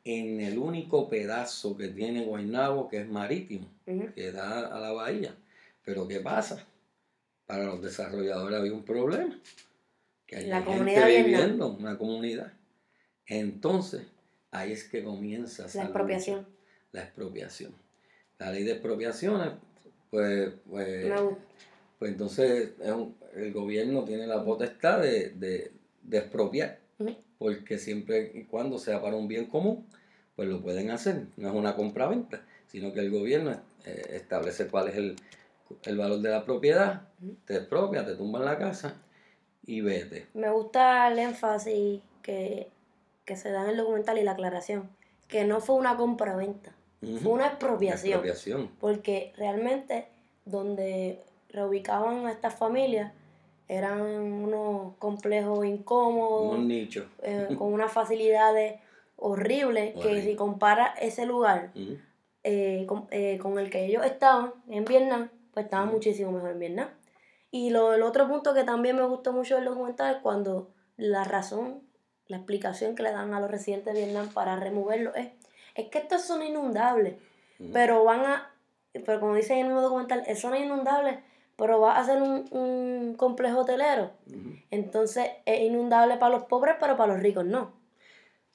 en 0.03 0.41
el 0.41 0.57
único 0.57 1.07
pedazo 1.09 1.77
que 1.77 1.87
tiene 1.87 2.25
Guaynabo 2.25 2.89
que 2.89 2.97
es 3.01 3.07
marítimo? 3.07 3.67
Que 3.85 4.31
da 4.31 4.67
a 4.67 4.79
la 4.79 4.91
bahía. 4.91 5.33
Pero 5.83 6.07
¿qué 6.07 6.19
pasa? 6.19 6.65
Para 7.45 7.63
los 7.65 7.81
desarrolladores 7.81 8.59
había 8.59 8.73
un 8.73 8.83
problema. 8.83 9.39
Que 10.27 10.37
hay 10.37 10.47
La 10.47 10.57
gente 10.57 10.71
comunidad 10.71 11.07
vietnam. 11.07 11.25
viviendo, 11.25 11.67
una 11.77 11.97
comunidad. 11.97 12.53
Entonces, 13.27 14.03
ahí 14.51 14.71
es 14.71 14.83
que 14.83 15.03
comienza 15.03 15.63
La 15.73 15.83
expropiación. 15.83 16.47
la 16.91 17.01
expropiación. 17.03 17.73
La 18.39 18.51
ley 18.51 18.63
de 18.63 18.71
expropiaciones, 18.73 19.49
pues, 20.09 20.51
pues, 20.69 21.11
pues 21.99 22.11
entonces 22.11 22.71
es 22.81 22.91
un- 22.91 23.15
el 23.35 23.51
gobierno 23.53 24.03
tiene 24.03 24.27
la 24.27 24.43
potestad 24.43 25.01
de, 25.01 25.29
de- 25.31 25.71
de 26.03 26.17
expropiar, 26.17 26.79
porque 27.37 27.77
siempre 27.77 28.31
y 28.33 28.43
cuando 28.43 28.77
sea 28.77 29.01
para 29.01 29.15
un 29.15 29.27
bien 29.27 29.45
común, 29.45 29.85
pues 30.35 30.47
lo 30.49 30.61
pueden 30.61 30.91
hacer. 30.91 31.27
No 31.37 31.49
es 31.49 31.55
una 31.55 31.75
compra-venta, 31.75 32.45
sino 32.67 32.93
que 32.93 32.99
el 32.99 33.09
gobierno 33.11 33.59
eh, 33.85 34.01
establece 34.11 34.67
cuál 34.67 34.89
es 34.89 34.95
el, 34.95 35.15
el 35.83 35.97
valor 35.97 36.19
de 36.21 36.29
la 36.29 36.43
propiedad, 36.45 37.09
te 37.45 37.55
expropia, 37.55 38.05
te 38.05 38.15
tumban 38.15 38.43
la 38.45 38.57
casa 38.57 39.01
y 39.65 39.81
vete. 39.81 40.27
Me 40.33 40.49
gusta 40.49 41.07
el 41.07 41.19
énfasis 41.19 42.01
que, 42.21 42.69
que 43.25 43.35
se 43.35 43.51
da 43.51 43.63
en 43.63 43.69
el 43.71 43.77
documental 43.77 44.17
y 44.17 44.23
la 44.23 44.31
aclaración. 44.31 44.89
Que 45.27 45.43
no 45.43 45.59
fue 45.59 45.75
una 45.75 45.97
compra-venta, 45.97 46.71
Ujú. 47.01 47.17
fue 47.17 47.31
una 47.33 47.47
expropiación. 47.47 48.13
Expropiación. 48.13 48.69
Porque 48.79 49.33
realmente 49.37 50.07
donde 50.45 51.23
reubicaban 51.49 52.27
a 52.27 52.31
estas 52.31 52.53
familias 52.55 53.11
eran 53.67 54.01
unos 54.01 54.95
complejos 54.99 55.65
incómodos, 55.65 56.59
Un 56.59 56.67
nicho. 56.67 57.07
eh, 57.23 57.47
con 57.57 57.73
unas 57.73 57.91
facilidades 57.91 58.75
horribles, 59.15 59.95
que 59.95 60.21
si 60.21 60.35
compara 60.35 60.93
ese 61.01 61.25
lugar 61.25 61.71
eh, 62.43 62.85
con, 62.87 63.07
eh, 63.09 63.39
con 63.41 63.57
el 63.57 63.71
que 63.71 63.85
ellos 63.85 64.05
estaban 64.05 64.53
en 64.69 64.85
Vietnam, 64.85 65.29
pues 65.53 65.65
estaban 65.65 65.89
muchísimo 65.89 66.31
mejor 66.31 66.51
en 66.51 66.59
Vietnam. 66.59 66.89
Y 67.55 67.69
lo, 67.69 67.93
el 67.93 68.01
otro 68.01 68.27
punto 68.27 68.53
que 68.53 68.65
también 68.65 68.97
me 68.97 69.03
gustó 69.03 69.31
mucho 69.31 69.55
del 69.55 69.63
documental 69.63 70.15
es 70.15 70.21
cuando 70.21 70.73
la 70.97 71.23
razón, 71.23 71.83
la 72.27 72.35
explicación 72.35 72.95
que 72.95 73.03
le 73.03 73.13
dan 73.13 73.33
a 73.33 73.39
los 73.39 73.49
residentes 73.49 73.93
de 73.93 74.03
Vietnam 74.03 74.27
para 74.27 74.57
removerlo 74.57 75.15
es, 75.15 75.29
es 75.73 75.87
que 75.87 75.99
estos 75.99 76.23
son 76.23 76.43
inundables, 76.43 77.13
pero 77.71 78.03
van 78.03 78.25
a, 78.25 78.51
pero 79.05 79.21
como 79.21 79.35
dice 79.35 79.53
en 79.53 79.59
el 79.59 79.65
mismo 79.67 79.79
documental, 79.79 80.25
son 80.35 80.57
inundables, 80.57 81.19
pero 81.55 81.79
va 81.79 81.97
a 81.97 82.03
ser 82.03 82.21
un, 82.21 82.45
un 82.51 83.15
complejo 83.15 83.61
hotelero. 83.61 84.11
Entonces 84.69 85.25
es 85.45 85.61
inundable 85.61 86.17
para 86.17 86.35
los 86.35 86.43
pobres, 86.47 86.75
pero 86.77 86.97
para 86.97 87.13
los 87.13 87.23
ricos 87.23 87.45
no. 87.45 87.71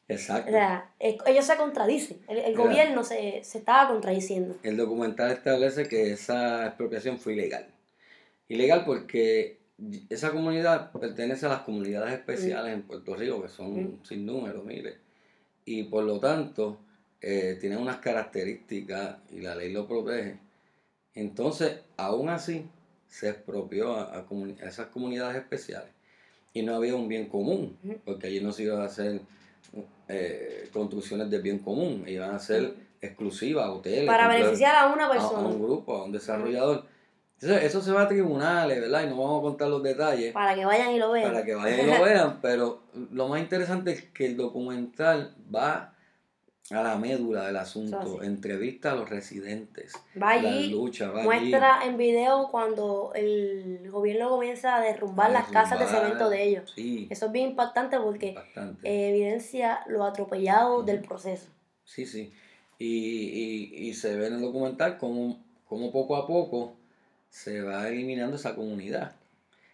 Exacto. 0.09 0.51
O 0.51 0.53
sea, 0.53 0.93
ellos 0.99 1.47
se 1.47 1.57
contradicen. 1.57 2.21
El, 2.29 2.37
el 2.37 2.55
gobierno 2.55 3.03
se, 3.03 3.43
se 3.45 3.59
estaba 3.61 3.89
contradiciendo. 3.89 4.57
El 4.63 4.77
documental 4.77 5.31
establece 5.31 5.89
que 5.89 6.13
esa 6.13 6.67
expropiación 6.67 7.19
fue 7.19 7.33
ilegal. 7.33 7.67
Ilegal 8.51 8.85
porque 8.85 9.59
esa 10.11 10.31
comunidad 10.31 10.91
pertenece 10.93 11.47
a 11.47 11.49
las 11.49 11.61
comunidades 11.61 12.13
especiales 12.13 12.75
en 12.75 12.83
Puerto 12.83 13.15
Rico, 13.17 13.41
que 13.43 13.49
son 13.49 14.01
sin 14.03 14.27
número, 14.27 14.63
miles. 14.63 14.97
Y 15.65 15.85
por 15.85 16.05
lo 16.05 16.19
tanto, 16.21 16.79
eh, 17.23 17.57
tienen 17.61 17.79
unas 17.79 17.97
características 17.97 19.17
y 19.31 19.41
la 19.41 19.55
ley 19.55 19.73
lo 19.73 19.87
protege. 19.87 20.39
Entonces, 21.15 21.81
aún 21.97 22.29
así, 22.29 22.67
se 23.09 23.29
expropió 23.31 23.95
a, 23.95 24.19
a 24.19 24.27
comuni- 24.29 24.61
a 24.63 24.69
esas 24.69 24.87
comunidades 24.89 25.37
especiales. 25.37 25.91
Y 26.53 26.63
no 26.63 26.75
había 26.75 26.95
un 26.97 27.09
bien 27.09 27.27
común, 27.27 27.77
porque 28.05 28.27
allí 28.27 28.41
no 28.41 28.53
se 28.53 28.65
iban 28.65 28.81
a 28.81 28.85
hacer 28.87 29.21
eh, 30.09 30.69
construcciones 30.73 31.31
de 31.31 31.39
bien 31.41 31.59
común, 31.61 32.05
iban 32.07 32.35
a 32.35 32.39
ser 32.39 32.75
exclusivas, 33.01 33.69
hoteles. 33.69 34.07
Para 34.07 34.29
beneficiar 34.29 34.75
a 34.77 34.93
una 34.93 35.05
a, 35.05 35.09
a 35.09 35.13
persona. 35.13 35.47
un 35.49 35.63
grupo, 35.63 35.95
a 35.97 36.05
un 36.05 36.13
desarrollador. 36.13 36.87
Entonces, 37.43 37.65
eso 37.65 37.81
se 37.81 37.93
va 37.93 38.03
a 38.03 38.09
tribunales, 38.09 38.81
¿verdad? 38.81 39.05
Y 39.05 39.07
no 39.07 39.17
vamos 39.17 39.39
a 39.39 39.43
contar 39.43 39.69
los 39.69 39.83
detalles 39.83 40.33
Para 40.35 40.55
que 40.55 40.65
vayan 40.67 40.93
y 40.93 40.99
lo 40.99 41.11
vean. 41.11 41.33
para 41.33 41.45
que 41.45 41.55
vayan 41.55 41.81
y 41.81 41.99
lo 41.99 42.03
vean, 42.05 42.39
pero 42.43 42.83
lo 43.13 43.29
más 43.29 43.41
interesante 43.41 43.93
es 43.93 44.03
que 44.11 44.27
el 44.27 44.37
documental 44.37 45.35
va 45.53 45.95
a 46.71 46.83
la 46.83 46.97
médula 46.97 47.47
del 47.47 47.57
asunto, 47.57 48.23
entrevista 48.23 48.93
a 48.93 48.95
los 48.95 49.09
residentes, 49.09 49.93
va 50.21 50.31
allí, 50.31 50.71
lucha, 50.71 51.11
muestra 51.11 51.85
en 51.85 51.97
video 51.97 52.49
cuando 52.49 53.11
el 53.15 53.91
gobierno 53.91 54.29
comienza 54.31 54.77
a 54.77 54.81
derrumbar, 54.81 55.33
las 55.33 55.49
casas 55.49 55.81
de 55.81 55.87
cemento 55.87 56.31
de 56.31 56.45
ellos. 56.45 56.73
Eso 56.77 57.27
es 57.27 57.33
bien 57.33 57.51
impactante 57.51 57.99
porque 57.99 58.37
evidencia 58.85 59.81
lo 59.89 60.05
atropellado 60.05 60.83
del 60.83 61.01
proceso. 61.01 61.49
Sí, 61.85 62.07
sí. 62.07 62.33
Y, 62.79 63.89
y, 63.89 63.93
se 63.95 64.17
ve 64.17 64.29
en 64.29 64.35
el 64.35 64.41
documental 64.41 64.97
como, 64.97 65.45
como 65.67 65.91
poco 65.93 66.17
a 66.17 66.27
poco 66.27 66.80
se 67.31 67.63
va 67.63 67.89
eliminando 67.89 68.37
esa 68.37 68.55
comunidad. 68.55 69.13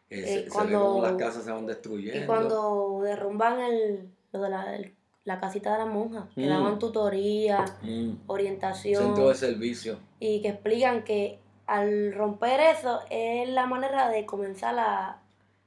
Eh, 0.09 0.47
se, 0.49 0.65
ve 0.65 0.73
como 0.73 1.03
las 1.03 1.15
casas 1.15 1.45
se 1.45 1.51
van 1.51 1.67
destruyendo. 1.67 2.23
Y 2.23 2.27
cuando 2.27 3.01
derrumban 3.03 3.61
el, 3.61 4.09
lo 4.33 4.43
de 4.43 4.51
la, 4.51 4.79
la 5.25 5.41
casita 5.41 5.73
de 5.73 5.79
las 5.79 5.89
monjas, 5.89 6.27
que 6.35 6.47
mm. 6.47 6.49
daban 6.49 6.79
tutoría, 6.79 7.65
mm. 7.83 8.11
orientación. 8.29 9.03
Centro 9.03 9.31
de 9.31 9.35
servicio. 9.35 9.99
Y 10.21 10.43
que 10.43 10.49
explican 10.51 11.03
que 11.03 11.41
al 11.67 12.13
romper 12.13 12.61
eso 12.61 13.01
es 13.11 13.49
la 13.49 13.67
manera 13.67 14.09
de 14.09 14.25
comenzar 14.25 14.79
a, 14.79 15.23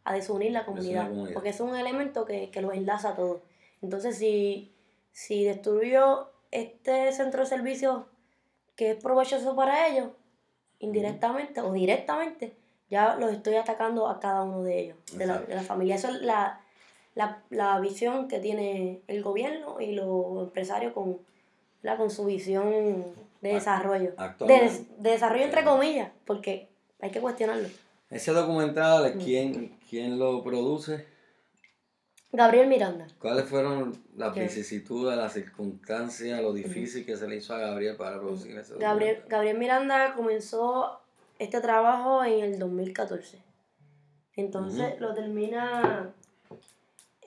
a 0.06 0.14
desunir 0.14 0.52
la 0.54 0.66
comunidad, 0.66 1.10
porque 1.34 1.50
es 1.50 1.60
un 1.60 1.76
elemento 1.76 2.26
que, 2.26 2.50
que 2.52 2.62
los 2.62 2.74
enlaza 2.74 3.10
a 3.10 3.16
todos. 3.16 3.42
Entonces, 3.82 4.18
si, 4.18 4.74
si 5.12 5.44
destruyó 5.44 6.30
este 6.52 7.12
centro 7.12 7.42
de 7.42 7.48
servicio 7.48 8.08
que 8.76 8.92
es 8.92 9.04
provechoso 9.04 9.56
para 9.56 9.88
ellos, 9.88 10.10
indirectamente 10.80 11.62
o 11.62 11.72
directamente, 11.74 12.54
ya 12.90 13.16
los 13.16 13.32
estoy 13.32 13.56
atacando 13.56 14.08
a 14.08 14.20
cada 14.20 14.44
uno 14.44 14.64
de 14.64 14.80
ellos, 14.80 14.98
de 15.14 15.26
la, 15.26 15.40
de 15.40 15.56
la, 15.56 15.62
familia. 15.62 15.96
Eso 15.96 16.10
es 16.10 16.22
la, 16.22 16.62
la, 17.16 17.44
la, 17.50 17.80
visión 17.80 18.28
que 18.28 18.40
tiene 18.40 19.02
el 19.08 19.22
gobierno 19.22 19.80
y 19.80 19.94
los 19.94 20.44
empresarios 20.44 20.94
con, 20.94 21.18
la, 21.84 21.98
con 21.98 22.10
su 22.10 22.26
visión 22.26 23.04
de 23.42 23.54
desarrollo. 23.54 24.14
De, 24.40 24.72
desarrollo 24.98 25.44
entre 25.44 25.64
comillas, 25.64 26.10
porque 26.26 26.68
hay 27.00 27.12
que 27.12 27.22
cuestionarlo. 27.22 27.68
Ese 28.10 28.32
documental. 28.32 29.14
¿quién, 29.24 29.78
quién 29.88 30.18
lo 30.18 30.44
produce? 30.44 31.06
Gabriel 32.32 32.68
Miranda. 32.68 33.08
¿Cuáles 33.20 33.46
fueron 33.46 33.98
las 34.16 34.36
vicisitudes, 34.36 35.18
las 35.18 35.34
circunstancias, 35.34 36.42
lo 36.42 36.54
difícil 36.54 37.06
que 37.06 37.18
se 37.18 37.28
le 37.28 37.38
hizo 37.38 37.56
a 37.56 37.60
Gabriel 37.60 37.96
para 37.96 38.20
producir 38.20 38.56
ese 38.58 38.78
Gabriel, 38.78 39.24
Gabriel 39.28 39.58
Miranda 39.58 40.14
comenzó 40.14 41.00
este 41.40 41.60
trabajo 41.60 42.24
en 42.24 42.44
el 42.44 42.60
2014. 42.60 43.40
Entonces 44.36 45.00
lo 45.00 45.14
termina. 45.16 46.14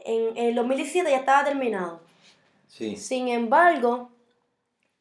En, 0.05 0.37
el 0.37 0.55
2017 0.55 1.11
ya 1.11 1.19
estaba 1.19 1.45
terminado. 1.45 2.01
Sí. 2.69 2.97
Sin 2.97 3.29
embargo, 3.29 4.11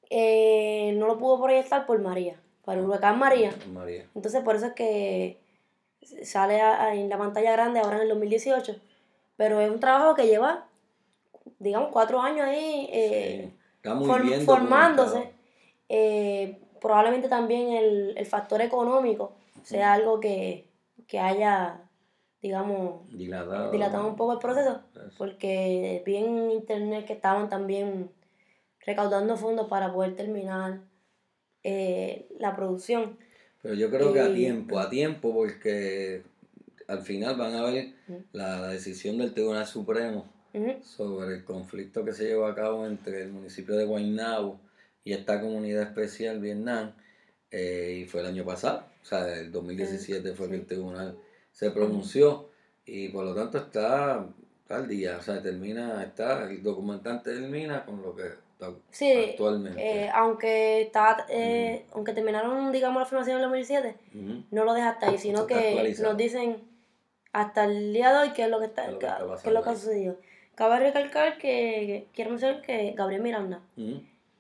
eh, 0.10 0.94
no 0.98 1.06
lo 1.06 1.18
pudo 1.20 1.44
proyectar 1.44 1.86
por 1.86 2.02
María, 2.02 2.40
para 2.66 2.80
el 2.80 2.86
huracán 2.86 3.20
María. 3.20 3.54
María. 3.72 4.08
Entonces 4.16 4.44
por 4.44 4.56
eso 4.56 4.68
es 4.68 4.74
que 4.74 5.40
sale 6.24 6.60
en 6.94 7.08
la 7.08 7.18
pantalla 7.20 7.52
grande 7.52 7.80
ahora 7.80 7.98
en 7.98 8.04
el 8.04 8.10
2018 8.10 8.82
pero 9.42 9.60
es 9.60 9.72
un 9.72 9.80
trabajo 9.80 10.14
que 10.14 10.28
lleva, 10.28 10.68
digamos, 11.58 11.90
cuatro 11.92 12.22
años 12.22 12.46
ahí 12.46 12.88
eh, 12.94 13.52
formándose. 14.46 15.32
Eh, 15.90 16.60
probablemente 16.80 17.28
también 17.28 17.72
el, 18.16 18.26
factor 18.28 18.62
económico 18.62 19.34
sea 19.64 19.94
algo 19.94 20.20
que, 20.20 20.68
haya, 21.20 21.82
digamos, 22.40 23.10
dilatado, 23.10 24.08
un 24.08 24.16
poco 24.16 24.34
el 24.34 24.38
proceso, 24.38 24.84
porque 25.18 26.04
vi 26.06 26.18
en 26.18 26.52
internet 26.52 27.08
que 27.08 27.14
estaban 27.14 27.50
también 27.50 28.12
recaudando 28.86 29.38
fondos 29.38 29.68
para 29.68 29.92
poder 29.92 30.16
terminar 30.16 30.82
eh, 31.64 32.28
la 32.38 32.56
producción. 32.56 33.18
Pero 33.64 33.74
yo 33.74 33.90
creo 33.90 34.14
que 34.14 34.20
a 34.20 34.32
tiempo, 34.32 34.78
a 34.78 34.88
tiempo, 34.88 35.34
porque 35.34 36.30
al 36.92 37.02
final 37.02 37.38
van 37.38 37.56
a 37.56 37.64
ver 37.64 37.94
la 38.34 38.68
decisión 38.68 39.18
del 39.18 39.34
Tribunal 39.34 39.66
Supremo 39.66 40.26
sobre 40.84 41.36
el 41.36 41.46
conflicto 41.46 42.04
que 42.04 42.12
se 42.12 42.26
llevó 42.26 42.46
a 42.46 42.54
cabo 42.54 42.86
entre 42.86 43.22
el 43.22 43.32
municipio 43.32 43.76
de 43.76 43.86
Guaynabo 43.86 44.60
y 45.06 45.14
esta 45.14 45.40
comunidad 45.40 45.84
especial 45.84 46.40
Vietnam, 46.40 46.92
eh, 47.50 48.02
y 48.02 48.06
fue 48.06 48.20
el 48.22 48.28
año 48.28 48.46
pasado, 48.46 48.86
o 49.02 49.06
sea, 49.06 49.34
el 49.34 49.52
2017 49.52 50.34
fue 50.34 50.50
que 50.50 50.56
el 50.56 50.66
tribunal 50.66 51.18
se 51.52 51.72
pronunció, 51.72 52.50
y 52.86 53.08
por 53.10 53.26
lo 53.26 53.34
tanto 53.34 53.58
está, 53.58 54.28
al 54.70 54.88
día, 54.88 55.18
o 55.18 55.22
sea, 55.22 55.42
termina, 55.42 56.04
está, 56.04 56.50
el 56.50 56.62
documentante 56.62 57.34
termina 57.34 57.86
con 57.86 58.02
lo 58.02 58.16
que 58.16 58.24
está 58.24 58.68
actualmente. 59.32 59.82
Eh, 59.82 60.12
aunque 60.14 60.82
está, 60.82 61.26
eh, 61.30 61.86
aunque 61.94 62.14
terminaron, 62.14 62.72
digamos, 62.72 63.02
la 63.02 63.06
filmación 63.06 63.38
en 63.38 63.44
el 63.44 63.50
2017, 63.50 63.96
no 64.52 64.66
lo 64.66 64.74
deja 64.74 64.90
hasta 64.90 65.10
ahí, 65.10 65.18
sino 65.18 65.48
que 65.48 65.96
nos 66.02 66.16
dicen 66.16 66.71
hasta 67.34 67.66
el 67.66 67.94
día 67.94 68.12
de 68.12 68.20
hoy 68.20 68.34
qué 68.34 68.44
es 68.44 68.50
lo 68.50 68.60
que 68.60 68.66
está, 68.66 68.88
qué, 69.00 69.08
es 69.46 69.54
lo 69.54 69.64
que 69.64 69.70
ha 69.70 69.76
sucedido. 69.76 70.18
Cabe 70.56 70.80
recalcar 70.80 71.38
que, 71.38 72.08
quiero 72.14 72.32
mencionar 72.32 72.62
que 72.62 72.94
Gabriel 72.96 73.22
Miranda 73.22 73.62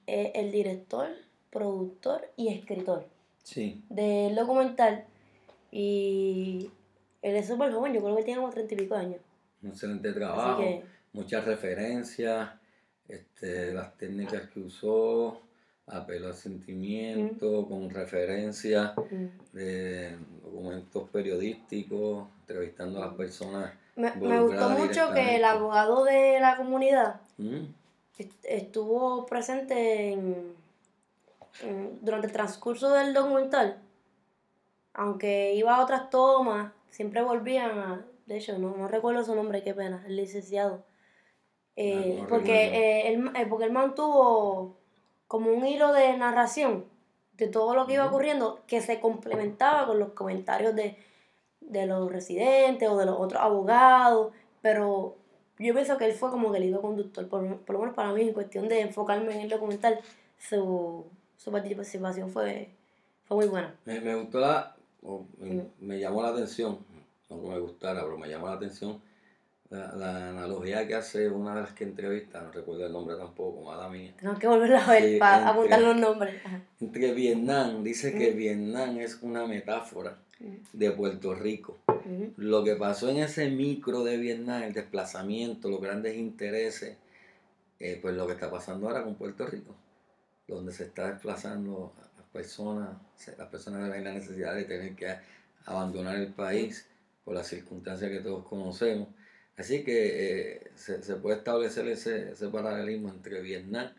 es 0.05 0.31
el 0.36 0.51
director, 0.51 1.10
productor 1.50 2.29
y 2.36 2.50
escritor 2.50 3.07
del 3.89 4.36
documental 4.36 5.05
y 5.71 6.69
él 7.21 7.36
es 7.36 7.48
súper 7.48 7.71
joven, 7.71 7.93
yo 7.93 8.01
creo 8.01 8.15
que 8.15 8.24
tiene 8.24 8.39
como 8.41 8.51
treinta 8.51 8.74
y 8.74 8.77
pico 8.77 8.95
años. 8.95 9.21
Un 9.62 9.69
excelente 9.69 10.12
trabajo, 10.12 10.63
muchas 11.13 11.45
referencias, 11.45 12.50
este, 13.07 13.74
las 13.74 13.95
técnicas 13.98 14.50
que 14.50 14.60
usó, 14.60 15.41
apelo 15.88 16.28
al 16.28 16.36
sentimiento, 16.36 17.68
con 17.68 17.90
referencias 17.90 18.94
de 19.52 20.18
documentos 20.44 21.10
periodísticos, 21.10 22.28
entrevistando 22.42 23.02
a 23.02 23.08
las 23.08 23.16
personas. 23.16 23.74
Me, 23.96 24.12
me 24.16 24.42
gustó 24.42 24.70
mucho 24.70 25.12
que 25.14 25.36
el 25.36 25.44
abogado 25.44 26.04
de 26.06 26.40
la 26.40 26.56
comunidad 26.58 27.22
estuvo 28.44 29.26
presente 29.26 30.18
durante 32.02 32.28
el 32.28 32.34
transcurso 32.34 32.94
del 32.94 33.14
documental, 33.14 33.82
aunque 34.94 35.54
iba 35.56 35.76
a 35.76 35.84
otras 35.84 36.10
tomas, 36.10 36.72
siempre 36.90 37.22
volvían 37.22 37.80
a, 37.80 38.06
de 38.26 38.38
hecho, 38.38 38.58
no, 38.58 38.76
no 38.76 38.88
recuerdo 38.88 39.24
su 39.24 39.36
nombre, 39.36 39.64
qué 39.64 39.74
pena, 39.74 40.04
el 40.08 40.16
licenciado. 40.16 40.84
Eh, 41.76 42.24
porque, 42.30 42.66
eh, 42.66 43.14
él, 43.14 43.32
eh, 43.36 43.46
porque 43.50 43.66
él 43.66 43.72
mantuvo 43.72 44.78
como 45.32 45.50
un 45.50 45.66
hilo 45.66 45.94
de 45.94 46.18
narración 46.18 46.84
de 47.38 47.48
todo 47.48 47.74
lo 47.74 47.88
que 47.88 47.94
iba 47.94 48.06
ocurriendo 48.06 48.60
que 48.68 48.82
se 48.82 49.00
complementaba 49.00 49.88
con 49.88 49.98
los 49.98 50.10
comentarios 50.10 50.76
de, 50.76 50.98
los 51.86 52.12
residentes 52.12 52.90
o 52.90 52.98
de 52.98 53.06
los 53.06 53.18
otros 53.18 53.42
abogados, 53.42 54.34
pero 54.62 55.16
yo 55.58 55.74
pienso 55.74 55.98
que 55.98 56.04
él 56.04 56.12
fue 56.12 56.32
como 56.32 56.52
que 56.52 56.58
el 56.58 56.66
hilo 56.66 56.82
conductor, 56.82 57.30
por, 57.30 57.44
lo 57.44 57.80
menos 57.80 57.96
para 57.96 58.12
mí, 58.12 58.24
en 58.24 58.34
cuestión 58.34 58.68
de 58.68 58.82
enfocarme 58.82 59.34
en 59.34 59.40
el 59.40 59.50
documental, 59.50 60.02
su, 60.38 61.06
participación 61.50 62.30
fue, 62.30 62.76
fue 63.24 63.38
muy 63.38 63.48
buena. 63.48 63.74
Me, 63.86 64.14
gustó 64.16 64.42
la, 64.42 64.76
me, 65.80 65.98
llamó 65.98 66.24
la 66.24 66.28
atención, 66.28 66.78
no 67.30 67.38
me 67.38 67.58
gustara, 67.58 68.02
pero 68.02 68.18
me 68.18 68.28
llamó 68.28 68.48
la 68.48 68.56
atención 68.56 69.02
la, 69.72 70.30
analogía 70.30 70.86
que 70.86 70.96
hace 70.96 71.30
una 71.30 71.56
de 71.56 71.62
las 71.62 71.74
que 71.74 71.86
entrevista, 71.86 72.42
no 72.42 72.51
recuerdo 72.51 72.86
el 72.86 72.92
nombre 72.92 73.16
tampoco, 73.16 73.63
mala 73.63 73.88
mía. 73.90 74.13
Tengo 74.20 74.38
que 74.38 74.48
volverla 74.48 74.86
a 74.86 74.92
ver 74.92 75.18
para 75.20 75.50
apuntar 75.50 75.82
los 75.82 75.96
nombres. 75.96 76.42
Entre 76.80 77.13
Vietnam, 77.13 77.84
dice 77.84 78.13
que 78.13 78.32
Vietnam 78.32 79.00
es 79.00 79.20
una 79.22 79.48
metáfora 79.48 80.18
de 80.74 80.92
Puerto 80.92 81.34
Rico. 81.34 81.80
Lo 82.36 82.63
que 82.63 82.75
pasó 82.75 83.10
en 83.10 83.18
ese 83.18 83.50
micro 83.50 84.04
de 84.04 84.18
Vietnam, 84.18 84.63
el 84.63 84.74
desplazamiento, 84.74 85.70
los 85.70 85.82
grandes 85.82 86.18
intereses, 86.18 86.98
eh, 87.80 87.98
pues 88.01 88.13
lo 88.16 88.28
que 88.28 88.34
está 88.34 88.51
pasando 88.51 88.88
ahora 88.88 89.04
con 89.04 89.16
Puerto 89.16 89.46
Rico, 89.46 89.75
donde 90.48 90.74
se 90.74 90.86
está 90.86 91.12
desplazando 91.12 91.94
a 91.98 92.18
las 92.18 92.28
personas, 92.28 92.90
las 93.38 93.48
personas 93.48 93.90
ven 93.90 94.04
la 94.04 94.13
necesidad 94.13 94.54
de 94.54 94.66
tener 94.66 94.96
que 94.96 95.16
abandonar 95.66 96.18
el 96.18 96.34
país 96.34 96.88
por 97.24 97.36
las 97.36 97.48
circunstancias 97.48 98.12
que 98.12 98.20
todos 98.20 98.44
conocemos 98.46 99.08
Así 99.62 99.84
que 99.84 100.56
eh, 100.56 100.72
se, 100.75 100.98
puede 101.18 101.38
establecer 101.38 101.88
ese, 101.88 102.34
paralelismo 102.51 103.10
entre 103.10 103.41
Vietnam 103.41 103.91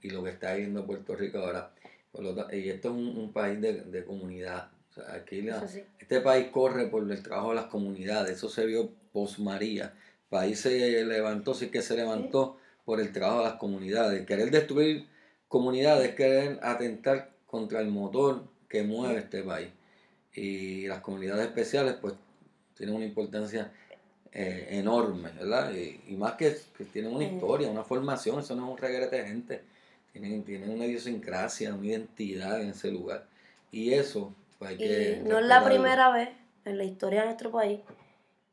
y 0.00 0.08
lo 0.08 0.24
que 0.24 0.30
está 0.30 0.54
viendo 0.54 0.86
Puerto 0.86 1.14
Rico 1.14 1.38
ahora. 1.38 1.70
y 2.50 2.70
esto 2.70 2.88
es 2.88 2.94
un, 2.94 3.30
país 3.30 3.60
de, 3.60 4.04
comunidad. 4.06 4.70
aquí 5.08 5.46
Este 5.98 6.22
país 6.22 6.46
corre 6.50 6.86
por 6.86 7.10
el 7.10 7.22
trabajo 7.22 7.50
de 7.50 7.56
las 7.56 7.66
comunidades. 7.66 8.38
Eso 8.38 8.48
se 8.48 8.64
vio 8.64 8.90
post 9.12 9.38
María. 9.38 9.92
El 9.94 10.28
país 10.30 10.60
se 10.60 11.04
levantó, 11.04 11.52
sí 11.52 11.68
que 11.68 11.82
se 11.82 11.94
levantó 11.94 12.56
por 12.86 12.98
el 12.98 13.12
trabajo 13.12 13.40
de 13.40 13.48
las 13.50 13.58
comunidades. 13.58 14.24
Querer 14.24 14.50
destruir 14.50 15.08
comunidades, 15.46 16.14
querer 16.14 16.58
atentar 16.62 17.32
contra 17.46 17.82
el 17.82 17.88
motor 17.88 18.44
que 18.70 18.82
mueve 18.82 19.18
este 19.18 19.42
país. 19.42 19.68
Y 20.34 20.86
las 20.86 21.00
comunidades 21.00 21.48
especiales, 21.48 21.96
pues, 22.00 22.14
tienen 22.74 22.96
una 22.96 23.04
importancia 23.04 23.70
eh, 24.32 24.68
enorme, 24.70 25.30
¿verdad? 25.32 25.72
Y, 25.74 26.16
más 26.16 26.34
que, 26.34 26.56
que, 26.76 26.84
tienen 26.86 27.14
una 27.14 27.24
historia, 27.24 27.70
una 27.70 27.84
formación, 27.84 28.40
eso 28.40 28.56
no 28.56 28.64
es 28.64 28.70
un 28.72 28.78
regrete 28.78 29.16
de 29.16 29.28
gente. 29.28 29.62
Tienen, 30.12 30.42
tienen 30.42 30.70
una 30.70 30.86
idiosincrasia, 30.86 31.74
una 31.74 31.86
identidad 31.86 32.60
en 32.60 32.70
ese 32.70 32.90
lugar. 32.90 33.26
Y 33.70 33.92
eso, 33.92 34.34
pues 34.58 34.70
hay 34.70 34.76
que. 34.78 35.20
Y 35.24 35.28
no 35.28 35.38
es 35.38 35.46
la 35.46 35.64
primera 35.64 36.10
vez 36.10 36.30
en 36.64 36.78
la 36.78 36.84
historia 36.84 37.20
de 37.20 37.26
nuestro 37.26 37.50
país 37.50 37.80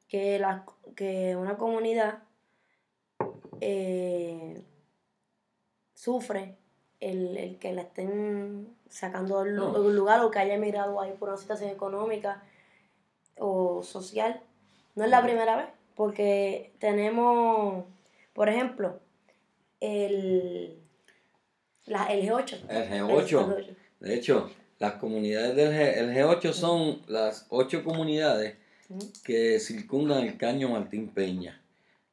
que, 0.10 0.40
la, 0.40 0.66
que 0.96 1.36
una 1.36 1.58
comunidad 1.58 2.24
eh, 3.62 4.62
sufre 5.94 6.58
el, 7.00 7.58
que 7.60 7.74
la 7.74 7.84
estén 7.84 8.76
sacando 8.90 9.44
de 9.44 9.60
un 9.60 9.96
lugar 9.96 10.22
o 10.22 10.32
que 10.32 10.40
haya 10.40 10.56
emigrado 10.56 11.00
ahí 11.00 11.14
por 11.14 11.30
una 11.30 11.38
situación 11.38 11.70
económica 11.70 12.44
o 13.38 13.84
social. 13.84 14.42
No 15.00 15.06
es 15.06 15.12
la 15.12 15.24
primera 15.24 15.56
vez, 15.56 15.68
porque 15.96 16.74
tenemos, 16.78 17.86
por 18.34 18.50
ejemplo, 18.50 19.00
el, 19.80 20.78
la, 21.86 22.08
el 22.08 22.28
G8. 22.28 22.58
El 22.68 22.90
G8. 22.90 23.78
De 24.02 24.14
hecho, 24.14 24.52
las 24.78 24.96
comunidades 24.96 25.56
del 25.56 25.72
G, 25.72 26.00
el 26.00 26.14
G8 26.14 26.52
son 26.52 27.02
las 27.08 27.46
ocho 27.48 27.86
comunidades 27.86 28.58
que 29.24 29.62
circundan 29.62 30.26
el 30.26 30.36
caño 30.36 30.68
Martín 30.68 31.08
Peña. 31.08 31.62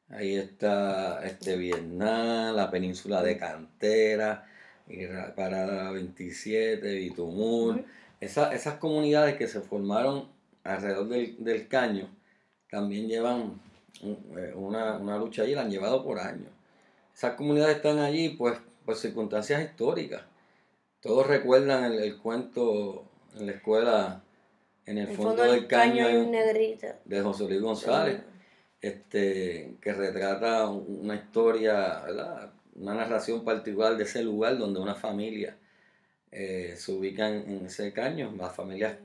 Ahí 0.07 0.37
está 0.37 1.25
este 1.25 1.57
Vietnam, 1.57 2.55
la 2.55 2.71
península 2.71 3.21
de 3.21 3.37
Cantera, 3.37 4.47
Parada 5.35 5.91
27, 5.91 6.89
Bitumul. 6.95 7.83
esas 8.21 8.75
comunidades 8.75 9.35
que 9.35 9.49
se 9.49 9.59
formaron 9.59 10.29
alrededor 10.63 11.09
del, 11.09 11.67
caño 11.67 12.15
también 12.69 13.07
llevan 13.07 13.59
eh, 14.03 14.53
una, 14.55 15.17
lucha 15.17 15.43
allí, 15.43 15.55
la 15.55 15.61
han 15.61 15.71
llevado 15.71 16.03
por 16.03 16.19
años. 16.19 16.49
Esas 17.13 17.35
comunidades 17.35 17.77
están 17.77 17.99
allí 17.99 18.29
pues 18.29 18.59
por 18.85 18.95
circunstancias 18.95 19.63
históricas. 19.63 20.21
Todos 21.01 21.27
recuerdan 21.27 21.93
el, 21.93 22.17
cuento 22.17 23.05
en 23.35 23.47
la 23.47 23.51
escuela, 23.53 24.23
en 24.85 24.97
el, 24.97 25.07
fondo, 25.07 25.43
del, 25.43 25.67
caño, 25.67 26.07
de 27.05 27.21
José 27.21 27.45
Luis 27.45 27.61
González, 27.61 28.21
este, 28.81 29.75
que 29.81 29.93
retrata 29.93 30.67
una 30.69 31.15
historia, 31.15 32.03
una 32.75 32.93
narración 32.93 33.43
particular 33.43 33.97
de 33.97 34.03
ese 34.03 34.23
lugar 34.23 34.57
donde 34.57 34.79
una 34.79 34.95
familia 34.95 35.57
eh, 36.31 36.75
se 36.77 36.91
ubica 36.91 37.29
en, 37.29 37.65
ese 37.65 37.93
caño, 37.93 38.33
las 38.37 38.55
familias 38.55 38.97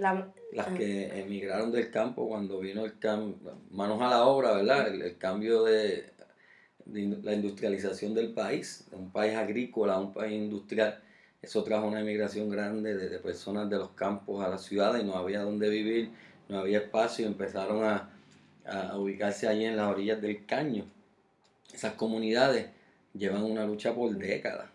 las 0.00 0.68
que 0.78 1.20
emigraron 1.20 1.70
del 1.70 1.90
campo 1.90 2.26
cuando 2.26 2.58
vino 2.58 2.84
el 2.86 2.98
cambio, 2.98 3.36
manos 3.70 4.00
a 4.00 4.08
la 4.08 4.24
obra, 4.24 4.52
¿verdad? 4.52 4.88
El, 4.88 5.18
cambio 5.18 5.62
de, 5.62 6.10
la 6.86 7.34
industrialización 7.34 8.14
del 8.14 8.32
país, 8.32 8.86
de 8.90 8.96
un 8.96 9.10
país 9.10 9.36
agrícola 9.36 9.94
a 9.94 10.00
un 10.00 10.12
país 10.12 10.32
industrial. 10.32 11.02
Eso 11.42 11.62
trajo 11.64 11.86
una 11.86 12.00
emigración 12.00 12.48
grande 12.48 12.96
de, 12.96 13.18
personas 13.18 13.68
de 13.68 13.76
los 13.76 13.90
campos 13.90 14.42
a 14.42 14.48
la 14.48 14.58
ciudad 14.58 14.98
y 14.98 15.04
no 15.04 15.14
había 15.16 15.42
dónde 15.42 15.68
vivir, 15.68 16.10
no 16.48 16.60
había 16.60 16.78
espacio 16.78 17.26
y 17.26 17.28
empezaron 17.28 17.84
a, 17.84 18.10
a 18.64 18.96
ubicarse 18.96 19.48
allí 19.48 19.66
en 19.66 19.76
las 19.76 19.88
orillas 19.88 20.20
del 20.20 20.46
caño. 20.46 20.86
Esas 21.72 21.92
comunidades 21.92 22.70
llevan 23.12 23.42
una 23.42 23.66
lucha 23.66 23.94
por 23.94 24.16
décadas. 24.16 24.70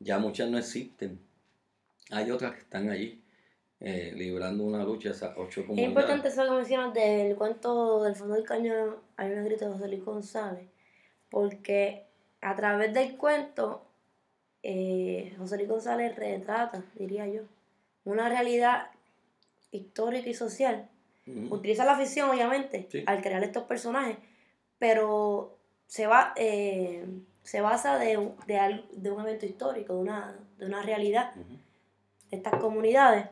Ya 0.00 0.18
muchas 0.18 0.50
no 0.50 0.58
existen. 0.58 1.20
Hay 2.10 2.30
otras 2.30 2.54
que 2.54 2.60
están 2.60 2.90
allí 2.90 3.22
eh, 3.80 4.12
librando 4.16 4.64
una 4.64 4.82
lucha 4.82 5.10
esas 5.10 5.36
ocho 5.36 5.62
comunidades. 5.62 5.84
Es 5.84 5.88
importante 5.88 6.28
eso 6.28 6.44
que 6.44 6.50
mencionas 6.50 6.94
del 6.94 7.36
cuento 7.36 8.02
del 8.02 8.16
fondo 8.16 8.34
del 8.34 8.44
caño, 8.44 8.96
hay 9.16 9.30
una 9.30 9.44
grito 9.44 9.66
de 9.66 9.72
José 9.72 9.88
Luis 9.88 10.04
González, 10.04 10.68
porque 11.30 12.04
a 12.40 12.56
través 12.56 12.92
del 12.92 13.16
cuento, 13.16 13.86
eh, 14.64 15.32
José 15.38 15.58
Luis 15.58 15.68
González 15.68 16.16
retrata, 16.16 16.82
diría 16.96 17.28
yo, 17.28 17.42
una 18.04 18.28
realidad 18.28 18.90
histórica 19.70 20.28
y 20.28 20.34
social. 20.34 20.88
Utiliza 21.50 21.84
la 21.84 21.98
ficción, 21.98 22.30
obviamente, 22.30 22.88
al 23.04 23.20
crear 23.20 23.44
estos 23.44 23.64
personajes, 23.64 24.16
pero 24.78 25.58
se, 25.86 26.06
va, 26.06 26.32
eh, 26.36 27.04
se 27.42 27.60
basa 27.60 27.98
de, 27.98 28.30
de, 28.46 28.82
de, 28.92 29.10
un 29.10 29.20
evento 29.20 29.44
histórico, 29.44 29.92
de 29.92 30.00
una, 30.00 30.38
de 30.56 30.64
una 30.64 30.80
realidad 30.82 31.34
de 31.34 32.36
estas 32.38 32.54
comunidades 32.54 33.26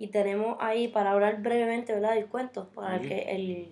y 0.00 0.08
tenemos 0.08 0.56
ahí 0.60 0.88
para 0.88 1.10
hablar 1.10 1.42
brevemente 1.42 1.92
¿verdad? 1.92 2.14
del 2.14 2.26
cuento, 2.26 2.70
para 2.70 2.98
que 3.02 3.20
el, 3.28 3.68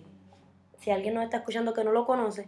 si 0.77 0.91
alguien 0.91 1.15
nos 1.15 1.23
está 1.23 1.37
escuchando 1.37 1.73
que 1.73 1.83
no 1.83 1.91
lo 1.91 2.05
conoce, 2.05 2.47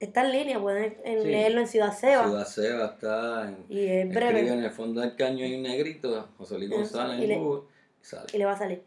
está 0.00 0.22
en 0.24 0.32
línea, 0.32 0.58
pueden 0.58 0.96
leerlo 1.04 1.60
en 1.60 1.68
Ciudad 1.68 1.92
Seba. 1.92 2.24
Ciudad 2.24 2.46
Seba 2.46 2.86
está 2.86 3.48
en, 3.48 3.66
y 3.68 3.84
es 3.84 4.08
breve. 4.08 4.48
en 4.48 4.64
el 4.64 4.70
fondo 4.70 5.02
del 5.02 5.14
caño 5.14 5.44
hay 5.44 5.56
un 5.56 5.62
negrito, 5.62 6.30
José 6.38 6.56
Luis 6.56 6.70
González 6.70 7.18
y, 7.22 7.26
le, 7.26 7.38
y 8.32 8.38
le 8.38 8.44
va 8.46 8.52
a 8.52 8.58
salir. 8.58 8.82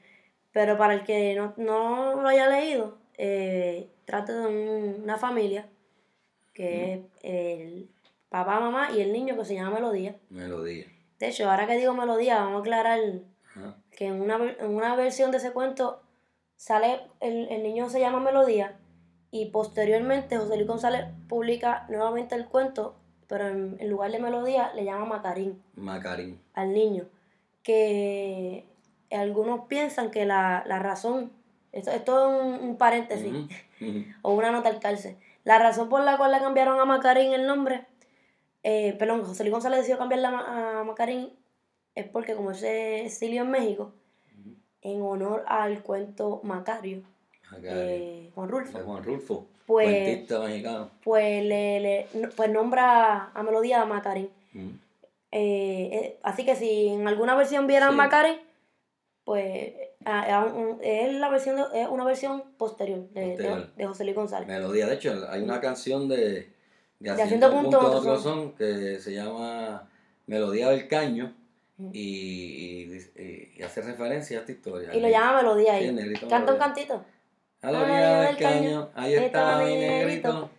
Pero 0.51 0.75
para 0.75 0.95
el 0.95 1.03
que 1.03 1.35
no, 1.35 1.53
no 1.57 2.19
lo 2.19 2.27
haya 2.27 2.49
leído, 2.49 2.97
eh, 3.15 3.91
trata 4.05 4.39
de 4.39 4.47
una 5.03 5.19
familia 5.19 5.69
que 6.55 6.93
es 6.93 6.99
el 7.21 7.89
papá, 8.29 8.59
mamá 8.59 8.89
y 8.91 9.01
el 9.01 9.13
niño 9.13 9.37
que 9.37 9.45
se 9.45 9.53
llama 9.53 9.75
Melodía. 9.75 10.15
Melodía. 10.31 10.87
De 11.19 11.27
hecho, 11.27 11.47
ahora 11.47 11.67
que 11.67 11.77
digo 11.77 11.93
Melodía, 11.93 12.39
vamos 12.39 12.57
a 12.57 12.61
aclarar 12.61 12.99
que 13.91 14.05
en 14.05 14.21
una, 14.21 14.35
en 14.35 14.75
una 14.75 14.95
versión 14.95 15.31
de 15.31 15.37
ese 15.37 15.51
cuento 15.51 16.01
sale, 16.55 17.01
el, 17.19 17.47
el 17.49 17.63
niño 17.63 17.89
se 17.89 17.99
llama 17.99 18.19
Melodía 18.19 18.77
y 19.31 19.47
posteriormente 19.47 20.37
José 20.37 20.55
Luis 20.55 20.67
González 20.67 21.05
publica 21.27 21.85
nuevamente 21.89 22.35
el 22.35 22.45
cuento, 22.45 22.95
pero 23.27 23.47
en, 23.47 23.77
lugar 23.89 24.11
de 24.11 24.19
Melodía 24.19 24.71
le 24.73 24.85
llama 24.85 25.05
Macarín. 25.05 25.61
Macarín. 25.75 26.39
Al 26.53 26.73
niño. 26.73 27.05
Que 27.61 28.65
algunos 29.11 29.67
piensan 29.67 30.11
que 30.11 30.25
la, 30.25 30.61
razón, 30.63 31.31
esto, 31.71 31.91
esto 31.91 32.31
es 32.31 32.61
un, 32.61 32.77
paréntesis, 32.77 33.33
o 34.21 34.33
una 34.33 34.51
nota 34.51 34.69
al 34.69 34.79
cárcel, 34.79 35.17
la 35.43 35.59
razón 35.59 35.89
por 35.89 36.01
la 36.01 36.17
cual 36.17 36.31
le 36.31 36.39
cambiaron 36.39 36.79
a 36.79 36.85
Macarín 36.85 37.33
el 37.33 37.45
nombre, 37.45 37.85
eh, 38.63 38.95
perdón, 38.97 39.23
José 39.23 39.43
Luis 39.43 39.53
González 39.53 39.79
decidió 39.79 39.97
cambiarle 39.97 40.27
a 40.27 40.83
Macarín 40.85 41.31
es 41.97 42.07
porque 42.07 42.36
como 42.36 42.51
ese 42.51 43.05
exilio 43.05 43.41
en 43.41 43.49
México, 43.49 43.91
en 44.83 45.01
honor 45.01 45.43
al 45.47 45.81
cuento 45.81 46.41
Macario, 46.43 47.01
eh, 47.63 48.29
Juan 48.36 48.49
Rulfo. 48.49 48.79
Juan 48.79 49.03
Rulfo, 49.03 49.47
pues, 49.65 50.27
mexicano. 50.29 50.91
Pues, 51.03 51.43
le, 51.43 52.07
pues 52.36 52.49
nombra 52.51 53.31
a 53.33 53.43
Melodía 53.43 53.81
a 53.81 53.86
Macarín. 53.86 54.29
Eh, 54.53 55.89
eh, 55.91 56.19
así 56.21 56.45
que 56.45 56.55
si 56.55 56.89
en 56.89 57.07
alguna 57.07 57.36
versión 57.36 57.65
vieran 57.65 57.95
Macarín, 57.95 58.38
pues 59.23 59.73
es 60.81 61.13
la 61.13 61.29
versión 61.29 61.60
es 61.73 61.88
una 61.89 62.05
versión 62.05 62.43
posterior 62.57 63.10
de, 63.10 63.67
de, 63.75 63.88
José 63.88 64.03
Luis 64.03 64.15
González. 64.15 64.47
Melodía, 64.47 64.86
de 64.86 64.93
hecho, 64.93 65.27
hay 65.29 65.41
una 65.41 65.60
canción 65.60 66.07
de, 66.07 66.47
de, 66.99 67.10
Haciendo 67.10 67.51
Punto, 67.51 67.79
otro 67.79 68.19
son 68.19 68.53
que 68.53 68.99
se 68.99 69.13
llama 69.13 69.89
Melodía 70.27 70.69
del 70.69 70.88
Caño 70.88 71.33
y, 71.91 72.99
y, 73.15 73.61
hace 73.61 73.81
referencia 73.81 74.37
a 74.37 74.39
esta 74.41 74.51
historia. 74.51 74.93
Y 74.93 74.99
lo 74.99 75.09
llama 75.09 75.37
melodía 75.37 75.73
ahí. 75.73 76.13
Canta 76.29 76.53
un 76.53 76.59
cantito. 76.59 77.05
A 77.61 77.71
la 77.71 77.81
orilla 77.81 78.21
del 78.21 78.37
caño, 78.37 78.89
ahí 78.95 79.13
está 79.15 79.59
mi 79.59 79.75
negrito. 79.75 80.49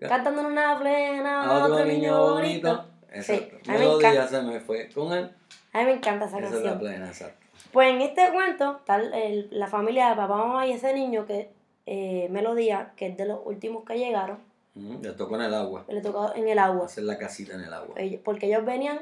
Cantando 0.00 0.42
en 0.42 0.46
una 0.48 0.78
plena 0.78 1.44
a 1.44 1.64
otro 1.64 1.84
niño 1.84 2.34
bonito. 2.34 2.84
Exacto. 3.10 3.56
Sí, 3.62 3.70
melodía 3.70 4.26
se 4.26 4.42
me 4.42 4.60
fue 4.60 4.88
con 4.90 5.12
él. 5.12 5.30
A 5.72 5.78
mí 5.80 5.84
me 5.84 5.92
encanta 5.94 6.26
esa, 6.26 6.38
canción. 6.38 6.58
Es 6.58 6.64
la 6.64 6.78
plena, 6.78 7.06
exacto. 7.08 7.44
Pues 7.72 7.92
en 7.92 8.00
este 8.02 8.30
cuento, 8.32 8.80
tal, 8.84 9.12
el, 9.14 9.48
la 9.50 9.66
familia 9.66 10.10
de 10.10 10.16
papá, 10.16 10.36
mamá 10.36 10.66
y 10.66 10.72
ese 10.72 10.94
niño 10.94 11.26
que 11.26 11.50
eh, 11.86 12.28
Melodía, 12.30 12.92
que 12.96 13.08
es 13.08 13.16
de 13.16 13.26
los 13.26 13.40
últimos 13.44 13.84
que 13.84 13.98
llegaron. 13.98 14.38
le 14.74 15.10
tocó 15.12 15.36
en 15.36 15.42
el 15.42 15.54
agua. 15.54 15.84
Le 15.88 16.00
tocó 16.00 16.32
en 16.34 16.48
el 16.48 16.58
agua. 16.58 16.86
Hacer 16.86 17.04
la 17.04 17.18
casita 17.18 17.54
en 17.54 17.62
el 17.62 17.72
agua. 17.72 17.94
Porque 18.24 18.46
ellos 18.46 18.64
venían 18.64 19.00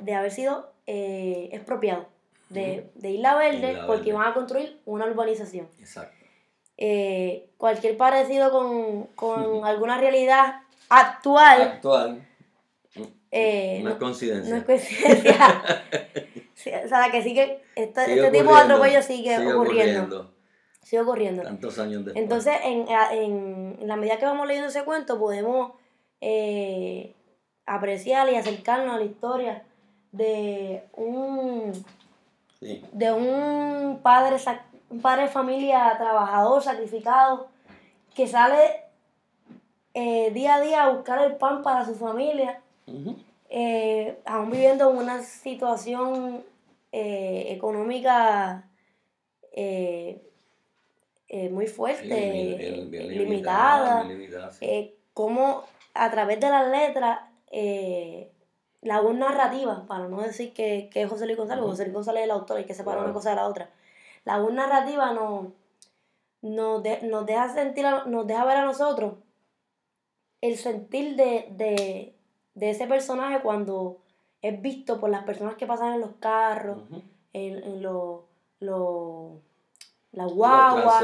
de 0.00 0.14
haber 0.14 0.30
sido 0.30 0.73
eh, 0.86 1.48
expropiados 1.52 2.06
de, 2.48 2.90
de, 2.94 3.10
Isla 3.10 3.34
Verde 3.34 3.78
porque 3.86 4.10
iban 4.10 4.26
a 4.26 4.34
construir 4.34 4.80
una 4.84 5.06
urbanización. 5.06 5.68
Exacto. 5.80 6.14
Eh, 6.76 7.50
cualquier 7.56 7.96
parecido 7.96 8.50
con, 8.50 9.04
con 9.14 9.64
alguna 9.64 9.98
realidad 9.98 10.62
actual. 10.88 11.62
Actual. 11.62 12.28
Eh, 13.30 13.80
no, 13.82 13.90
es 13.90 13.96
coincidencia. 13.96 14.50
No 14.54 14.60
es 14.60 14.64
coincidencia. 14.64 15.64
o 16.84 16.88
sea, 16.88 17.10
que 17.10 17.22
sigue, 17.22 17.62
este, 17.74 18.14
este 18.14 18.30
tipo 18.30 18.54
de 18.54 18.60
atropello 18.60 19.02
sigue, 19.02 19.36
sigue 19.36 19.52
ocurriendo. 19.52 20.32
Sigue 20.82 21.02
ocurriendo. 21.02 21.42
Tantos 21.42 21.78
años 21.78 22.04
después. 22.04 22.22
Entonces, 22.22 22.54
en, 22.62 22.86
en, 22.88 23.78
en 23.80 23.88
la 23.88 23.96
medida 23.96 24.18
que 24.18 24.26
vamos 24.26 24.46
leyendo 24.46 24.68
ese 24.68 24.84
cuento, 24.84 25.18
podemos 25.18 25.72
eh, 26.20 27.14
apreciar 27.66 28.30
y 28.30 28.36
acercarnos 28.36 28.94
a 28.94 28.98
la 28.98 29.04
historia 29.04 29.64
de 30.14 30.84
un 30.92 31.72
de 32.92 33.12
un 33.12 34.00
padre 34.02 34.36
un 34.88 35.00
padre 35.00 35.22
de 35.22 35.28
familia 35.28 35.92
trabajador 35.98 36.62
sacrificado 36.62 37.48
que 38.14 38.28
sale 38.28 38.84
eh, 39.92 40.30
día 40.32 40.54
a 40.54 40.60
día 40.60 40.84
a 40.84 40.90
buscar 40.90 41.24
el 41.24 41.36
pan 41.36 41.62
para 41.62 41.84
su 41.84 41.96
familia 41.96 42.60
eh, 43.50 44.18
aún 44.24 44.50
viviendo 44.50 44.88
una 44.88 45.22
situación 45.22 46.44
eh, 46.92 47.46
económica 47.50 48.68
muy 51.50 51.66
fuerte, 51.66 52.86
limitada, 52.90 54.06
como 55.12 55.64
a 55.92 56.10
través 56.10 56.38
de 56.38 56.48
las 56.48 56.68
letras, 56.68 57.20
la 58.84 59.00
voz 59.00 59.14
narrativa, 59.14 59.84
para 59.88 60.08
no 60.08 60.20
decir 60.20 60.52
que, 60.52 60.90
que 60.92 61.02
es 61.02 61.08
José 61.08 61.26
Luis 61.26 61.38
González, 61.38 61.64
José 61.64 61.84
Luis 61.84 61.94
González 61.94 62.20
es 62.20 62.24
el 62.26 62.30
autor, 62.30 62.58
hay 62.58 62.64
que 62.64 62.74
separar 62.74 63.02
una 63.02 63.12
cosa 63.12 63.30
de 63.30 63.36
la 63.36 63.48
otra. 63.48 63.70
La 64.24 64.38
voz 64.38 64.52
narrativa 64.52 65.12
nos, 65.12 65.48
nos, 66.42 66.82
nos, 67.02 67.26
deja 67.26 67.48
sentir, 67.48 67.86
nos 68.06 68.26
deja 68.26 68.44
ver 68.44 68.58
a 68.58 68.64
nosotros 68.64 69.14
el 70.40 70.56
sentir 70.56 71.16
de, 71.16 72.14
ese 72.60 72.86
personaje 72.86 73.40
cuando 73.40 73.98
es 74.42 74.60
visto 74.60 75.00
por 75.00 75.08
las 75.08 75.24
personas 75.24 75.54
que 75.54 75.66
pasan 75.66 75.94
en 75.94 76.00
los 76.00 76.10
carros, 76.20 76.78
en, 77.32 77.62
en 77.62 77.82
los, 77.82 78.20
las 80.12 80.32
guaguas, 80.32 81.02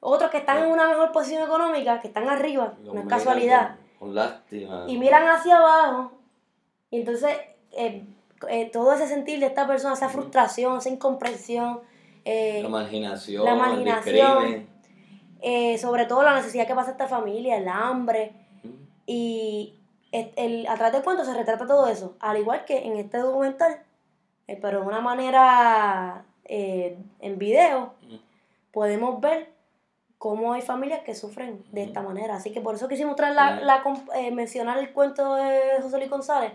otros 0.00 0.30
que 0.32 0.38
están 0.38 0.64
en 0.64 0.70
una 0.70 0.88
mejor 0.88 1.12
posición 1.12 1.44
económica, 1.44 2.00
que 2.00 2.08
están 2.08 2.28
arriba, 2.28 2.74
no 2.82 2.98
es 2.98 3.06
casualidad. 3.06 3.76
Y 4.88 4.98
miran 4.98 5.28
hacia 5.28 5.58
abajo, 5.58 6.21
y 6.92 7.00
entonces 7.00 7.36
eh, 7.72 8.04
eh, 8.48 8.70
todo 8.72 8.92
ese 8.92 9.08
sentir 9.08 9.40
de 9.40 9.46
esta 9.46 9.66
persona, 9.66 9.94
esa 9.94 10.08
frustración, 10.08 10.78
esa 10.78 10.90
incomprensión, 10.90 11.80
eh, 12.24 12.60
la 12.62 12.68
imaginación, 12.68 13.44
la 13.44 13.54
imaginación 13.54 14.66
eh, 15.40 15.76
sobre 15.78 16.04
todo 16.06 16.22
la 16.22 16.36
necesidad 16.36 16.68
que 16.68 16.74
pasa 16.74 16.92
esta 16.92 17.08
familia, 17.08 17.56
el 17.56 17.66
hambre. 17.66 18.32
Y 19.06 19.74
el, 20.12 20.66
a 20.68 20.74
través 20.76 20.92
del 20.92 21.02
cuento 21.02 21.24
se 21.24 21.34
retrata 21.34 21.66
todo 21.66 21.88
eso, 21.88 22.14
al 22.20 22.36
igual 22.36 22.64
que 22.64 22.86
en 22.86 22.96
este 22.96 23.18
documental, 23.18 23.82
eh, 24.46 24.58
pero 24.60 24.82
de 24.82 24.86
una 24.86 25.00
manera 25.00 26.24
en 26.44 27.38
video, 27.38 27.94
podemos 28.72 29.20
ver 29.20 29.50
cómo 30.18 30.52
hay 30.52 30.60
familias 30.60 31.00
que 31.00 31.14
sufren 31.14 31.64
de 31.72 31.82
esta 31.82 32.02
manera. 32.02 32.36
Así 32.36 32.52
que 32.52 32.60
por 32.60 32.74
eso 32.74 32.86
quisimos 32.86 33.16
traer 33.16 33.34
la, 33.34 33.60
la 33.60 33.82
mencionar 34.32 34.78
el 34.78 34.92
cuento 34.92 35.34
de 35.34 35.80
José 35.80 35.96
Luis 35.96 36.10
González, 36.10 36.52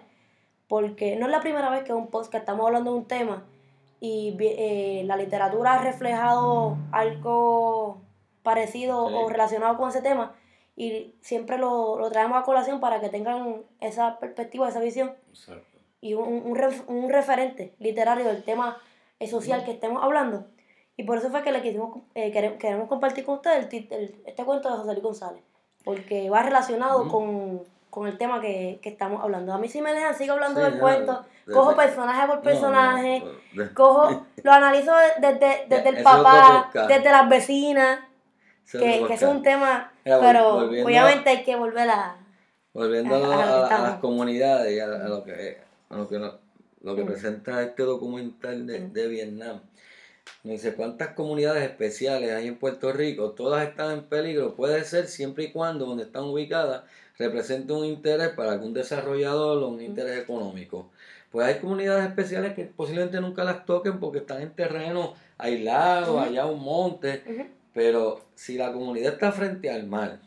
porque 0.68 1.16
no 1.16 1.26
es 1.26 1.32
la 1.32 1.42
primera 1.42 1.70
vez 1.70 1.84
que 1.84 1.94
un 1.94 2.08
post 2.08 2.32
que 2.32 2.38
estamos 2.38 2.66
hablando 2.66 2.92
de 2.92 2.98
un 2.98 3.06
tema 3.06 3.46
y 4.00 4.36
eh, 4.40 5.04
la 5.06 5.18
literatura 5.18 5.74
ha 5.74 5.82
reflejado 5.82 6.78
algo 6.92 8.02
parecido 8.44 9.06
o 9.06 9.30
relacionado 9.30 9.78
con 9.78 9.90
ese 9.90 10.02
tema 10.02 10.36
y 10.78 11.16
siempre 11.22 11.58
lo, 11.58 11.98
traemos 12.12 12.38
a 12.38 12.44
colación 12.44 12.80
para 12.80 13.02
que 13.02 13.10
tengan 13.10 13.64
esa 13.82 14.20
perspectiva, 14.20 14.70
esa 14.70 14.80
visión. 14.80 15.12
Y 16.00 16.14
un, 16.14 16.56
un, 16.88 17.10
referente 17.10 17.74
literario 17.80 18.26
del 18.26 18.44
tema 18.44 18.78
social 19.28 19.66
que 19.66 19.72
estemos 19.72 20.04
hablando. 20.04 20.46
Y 20.96 21.04
por 21.04 21.18
eso 21.18 21.32
fue 21.32 21.42
que 21.42 21.52
le 21.52 21.64
quisimos, 21.64 21.98
eh, 22.14 22.32
queremos, 22.32 22.88
compartir 22.88 23.26
con 23.26 23.36
ustedes 23.36 23.68
este 23.72 24.46
cuento 24.46 24.70
de 24.70 24.78
José 24.78 24.92
Luis 24.92 25.04
González, 25.04 25.44
porque 25.84 26.30
va 26.30 26.44
relacionado 26.44 27.08
con 27.08 27.64
con 27.98 28.08
el 28.08 28.16
tema 28.16 28.40
que, 28.40 28.80
estamos 28.84 29.24
hablando. 29.24 29.52
A 29.52 29.58
mí 29.58 29.68
si 29.68 29.82
me 29.82 29.92
dejan, 29.92 30.16
sigo 30.16 30.34
hablando 30.34 30.62
del 30.62 30.78
cuento, 30.78 31.26
cojo 31.52 31.76
personaje 31.76 32.28
por 32.28 32.42
personaje, 32.42 33.24
cojo, 33.74 34.28
lo 34.44 34.52
analizo 34.52 34.92
desde, 35.20 35.66
desde 35.68 35.90
el 35.90 36.04
papá, 36.04 36.70
desde 36.88 37.10
las 37.10 37.28
vecinas, 37.28 38.02
que, 38.72 39.04
que 39.08 39.14
es 39.16 39.24
un 39.24 39.42
tema, 39.42 39.92
pero 40.04 40.58
obviamente 40.58 41.32
hay 41.32 41.44
que 41.44 41.56
volver 41.56 41.90
a... 41.90 42.18
Volviendo 42.72 43.16
a, 43.16 43.66
las 43.66 43.96
comunidades 43.96 44.78
y 44.78 44.80
a, 44.80 44.86
lo 44.86 45.24
que, 45.24 45.58
lo 45.90 46.08
que, 46.08 46.32
lo 46.82 46.96
que 46.96 47.04
presenta 47.04 47.64
este 47.64 47.82
documental 47.82 48.68
de, 48.68 48.90
de 48.90 49.08
Vietnam. 49.08 49.62
No 50.44 50.52
dice 50.52 50.76
cuántas 50.76 51.16
comunidades 51.16 51.64
especiales 51.64 52.32
hay 52.32 52.48
en 52.48 52.60
Puerto 52.60 52.94
Rico, 52.94 53.32
todas 53.32 53.68
están 53.68 53.92
en 53.92 54.04
peligro, 54.04 54.54
puede 54.54 54.84
ser 54.84 55.08
siempre 55.08 55.46
y 55.46 55.52
cuando 55.52 55.88
donde 55.88 56.04
están 56.04 56.26
ubicadas 56.26 56.84
represente 57.18 57.74
un 57.74 57.86
interés 57.86 58.30
para 58.30 58.52
algún 58.54 58.74
desarrollador 58.74 59.64
o 59.64 59.70
un 59.70 59.82
interés 59.82 60.20
económico. 60.20 60.90
Pues 61.32 61.48
hay 61.48 61.60
comunidades 61.60 62.08
especiales 62.08 62.54
que 62.54 62.66
posiblemente 62.66 63.20
nunca 63.20 63.44
las 63.44 63.66
toquen 63.66 64.00
porque 64.00 64.20
están 64.20 64.42
en 64.42 64.56
terreno 64.56 65.14
aislado, 65.38 66.20
allá 66.20 66.46
un 66.46 66.64
monte, 66.64 67.24
pero 67.74 68.22
si 68.36 68.58
la 68.58 68.72
comunidad 68.72 69.14
está 69.14 69.32
frente 69.32 69.70
al 69.70 69.86
mar, 69.86 70.20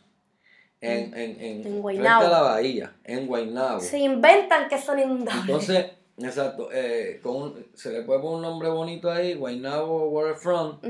en, 0.81 1.14
en, 1.14 1.40
en, 1.40 1.83
frente 1.83 2.09
a 2.09 2.29
la 2.29 2.42
bahía, 2.42 2.94
en 3.05 3.26
Guaynabo. 3.26 3.81
Se 3.81 3.98
inventan 3.98 4.68
que 4.68 4.79
son 4.79 4.98
inundables. 4.98 5.42
Entonces, 5.42 5.87
exacto, 6.18 6.70
eh, 6.72 7.20
con 7.22 7.66
se 7.74 7.92
le 7.92 8.03
puede 8.03 8.20
poner 8.20 8.37
un 8.37 8.42
nombre 8.42 8.68
bonito 8.68 9.11
ahí, 9.11 9.35
Guaynabo 9.35 10.09
Waterfront. 10.09 10.83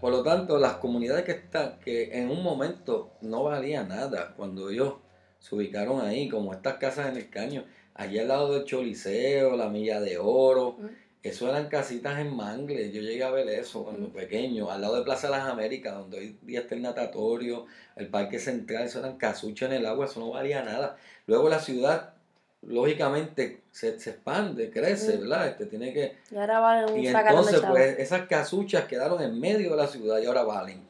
por 0.00 0.10
lo 0.10 0.22
tanto, 0.22 0.58
las 0.58 0.74
comunidades 0.74 1.24
que 1.24 1.32
están, 1.32 1.78
que 1.80 2.18
en 2.18 2.30
un 2.30 2.42
momento 2.42 3.12
no 3.22 3.44
valía 3.44 3.84
nada, 3.84 4.34
cuando 4.36 4.68
ellos 4.68 4.94
se 5.44 5.54
ubicaron 5.54 6.00
ahí, 6.00 6.30
como 6.30 6.54
estas 6.54 6.78
casas 6.78 7.10
en 7.10 7.18
el 7.18 7.28
caño, 7.28 7.66
allí 7.92 8.18
al 8.18 8.28
lado 8.28 8.54
del 8.54 8.64
Choliseo, 8.64 9.58
la 9.58 9.68
Milla 9.68 10.00
de 10.00 10.16
Oro, 10.16 10.78
eso 11.22 11.50
eran 11.50 11.68
casitas 11.68 12.18
en 12.18 12.34
Mangle, 12.34 12.90
yo 12.90 13.02
llegué 13.02 13.22
a 13.22 13.30
ver 13.30 13.46
eso 13.50 13.84
cuando 13.84 14.08
pequeño, 14.08 14.70
al 14.70 14.80
lado 14.80 14.96
de 14.96 15.02
Plaza 15.02 15.26
de 15.26 15.36
las 15.36 15.46
Américas, 15.46 15.94
donde 15.94 16.18
hoy 16.18 16.38
día 16.40 16.60
está 16.60 16.74
el 16.74 16.80
natatorio, 16.80 17.66
el 17.94 18.08
Parque 18.08 18.38
Central, 18.38 18.84
eso 18.84 19.00
eran 19.00 19.18
casuchas 19.18 19.70
en 19.70 19.76
el 19.76 19.86
agua, 19.86 20.06
eso 20.06 20.18
no 20.18 20.30
valía 20.30 20.62
nada. 20.62 20.96
Luego 21.26 21.50
la 21.50 21.58
ciudad, 21.58 22.14
lógicamente, 22.62 23.60
se, 23.70 23.88
expande, 23.88 24.70
crece, 24.70 25.18
¿verdad? 25.18 25.48
Este, 25.48 25.66
tiene 25.66 25.92
que... 25.92 26.16
Y 26.30 26.36
ahora 26.36 26.60
valen 26.60 26.98
Y 26.98 27.08
entonces, 27.08 27.60
pues, 27.68 27.98
esas 27.98 28.26
casuchas 28.28 28.84
quedaron 28.84 29.22
en 29.22 29.38
medio 29.38 29.72
de 29.72 29.76
la 29.76 29.88
ciudad 29.88 30.18
y 30.22 30.24
ahora 30.24 30.44
valen. 30.44 30.82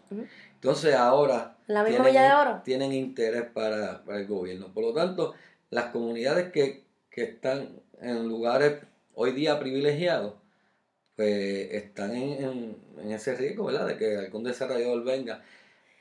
Entonces 0.64 0.94
ahora 0.94 1.58
¿La 1.66 1.84
misma 1.84 2.04
tienen, 2.04 2.22
de 2.22 2.34
Oro? 2.34 2.62
tienen 2.64 2.92
interés 2.94 3.44
para, 3.52 4.02
el 4.08 4.26
gobierno. 4.26 4.72
Por 4.72 4.82
lo 4.82 4.94
tanto, 4.94 5.34
las 5.68 5.90
comunidades 5.90 6.50
que, 6.52 6.84
están 7.10 7.68
en 8.00 8.26
lugares 8.26 8.78
hoy 9.14 9.32
día 9.32 9.60
privilegiados, 9.60 10.32
pues 11.16 11.70
están 11.70 12.16
en, 12.16 12.76
ese 13.10 13.34
riesgo, 13.36 13.66
¿verdad? 13.66 13.88
De 13.88 13.98
que 13.98 14.16
algún 14.16 14.42
desarrollador 14.42 15.04
venga. 15.04 15.42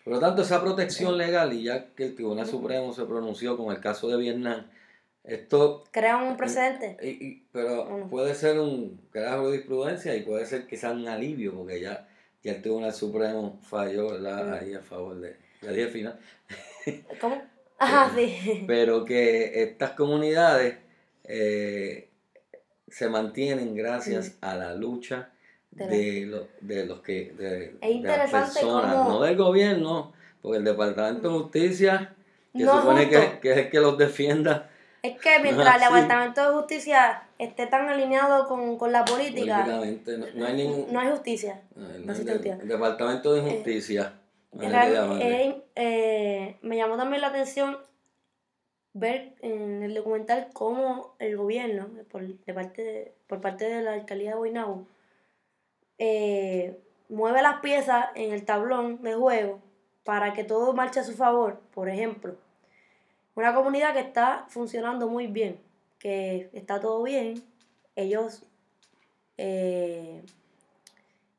Por 0.05 0.13
lo 0.13 0.19
tanto, 0.21 0.43
esa 0.43 0.61
protección 0.61 1.17
legal, 1.17 1.51
y 1.51 1.63
ya 1.63 1.93
que 1.93 2.05
el 2.05 2.15
Tribunal 2.15 2.47
Supremo 2.47 2.93
se 2.93 3.03
pronunció 3.03 3.57
con 3.57 3.75
el 3.75 3.81
caso 3.81 4.07
de 4.07 4.15
Vietnam, 4.15 4.67
esto... 5.25 5.83
Crea 5.91 6.15
un 6.15 6.37
precedente. 6.37 6.97
Y, 7.05 7.43
pero 7.51 8.07
puede 8.09 8.33
ser 8.33 8.61
un... 8.61 9.01
Crea 9.11 9.37
jurisprudencia 9.39 10.15
y 10.15 10.21
puede 10.21 10.45
ser 10.45 10.67
quizás 10.67 10.93
un 10.93 11.09
alivio, 11.09 11.53
porque 11.53 11.81
ya 11.81 12.07
y 12.43 12.49
el 12.49 12.61
Tribunal 12.61 12.93
Supremo 12.93 13.59
falló 13.63 14.11
¿verdad? 14.11 14.53
ahí 14.55 14.73
a 14.73 14.81
favor 14.81 15.19
de 15.19 15.37
la 15.61 15.71
dije 15.71 15.87
final. 15.87 16.19
¿Cómo? 17.21 17.41
Ajá, 17.79 18.11
sí. 18.15 18.63
Pero 18.67 19.05
que 19.05 19.63
estas 19.63 19.91
comunidades 19.91 20.75
eh, 21.23 22.09
se 22.89 23.09
mantienen 23.09 23.75
gracias 23.75 24.37
a 24.41 24.55
la 24.55 24.75
lucha 24.75 25.29
de, 25.71 26.45
de 26.61 26.85
los 26.85 27.01
que 27.01 27.31
de, 27.31 27.73
las 28.03 28.29
personas, 28.29 29.07
no 29.07 29.21
del 29.21 29.35
gobierno, 29.35 30.13
porque 30.41 30.59
el 30.59 30.63
Departamento 30.63 31.29
de 31.29 31.39
Justicia, 31.39 32.13
que 32.55 32.63
supone 32.63 33.09
que, 33.09 33.39
que, 33.41 33.51
es 33.51 33.57
el 33.57 33.69
que 33.71 33.79
los 33.79 33.97
defienda, 33.97 34.69
es 35.01 35.19
que 35.19 35.39
mientras 35.41 35.75
el 35.75 35.81
Departamento 35.81 36.41
de 36.41 36.55
Justicia 36.55 37.23
esté 37.45 37.67
tan 37.67 37.89
alineado 37.89 38.47
con, 38.47 38.91
la 38.91 39.05
política, 39.05 39.65
no, 39.65 40.45
hay 40.45 40.53
ningún, 40.53 40.91
no 40.91 40.99
hay 40.99 41.09
justicia. 41.11 41.61
el, 41.75 42.67
Departamento 42.67 43.33
de 43.33 43.41
eh, 43.41 43.51
Justicia. 43.55 44.13
Eh, 45.75 46.57
me 46.61 46.77
llamó 46.77 46.97
también 46.97 47.21
la 47.21 47.27
atención 47.27 47.77
ver 48.93 49.33
en 49.41 49.81
el 49.83 49.95
documental 49.95 50.49
cómo 50.53 51.15
el 51.19 51.35
gobierno, 51.35 51.89
por, 52.09 52.25
de 52.25 52.53
parte 52.53 53.15
por 53.27 53.41
parte 53.41 53.65
de 53.65 53.81
la 53.81 53.93
alcaldía 53.93 54.31
de 54.31 54.37
Guaynabo, 54.37 54.87
eh, 55.97 56.79
mueve 57.09 57.41
las 57.41 57.59
piezas 57.61 58.07
en 58.15 58.31
el 58.31 58.45
tablón 58.45 59.01
de 59.01 59.15
juego 59.15 59.59
para 60.03 60.33
que 60.33 60.43
todo 60.43 60.73
marche 60.73 60.99
a 60.99 61.03
su 61.03 61.13
favor. 61.13 61.61
Por 61.73 61.89
ejemplo, 61.89 62.35
una 63.35 63.55
comunidad 63.55 63.93
que 63.93 64.01
está 64.01 64.45
funcionando 64.49 65.07
muy 65.07 65.27
bien, 65.27 65.59
que 66.03 66.49
está 66.51 66.81
todo 66.81 67.01
bien. 67.01 67.41
Ellos, 67.95 68.43
eh, 69.37 70.21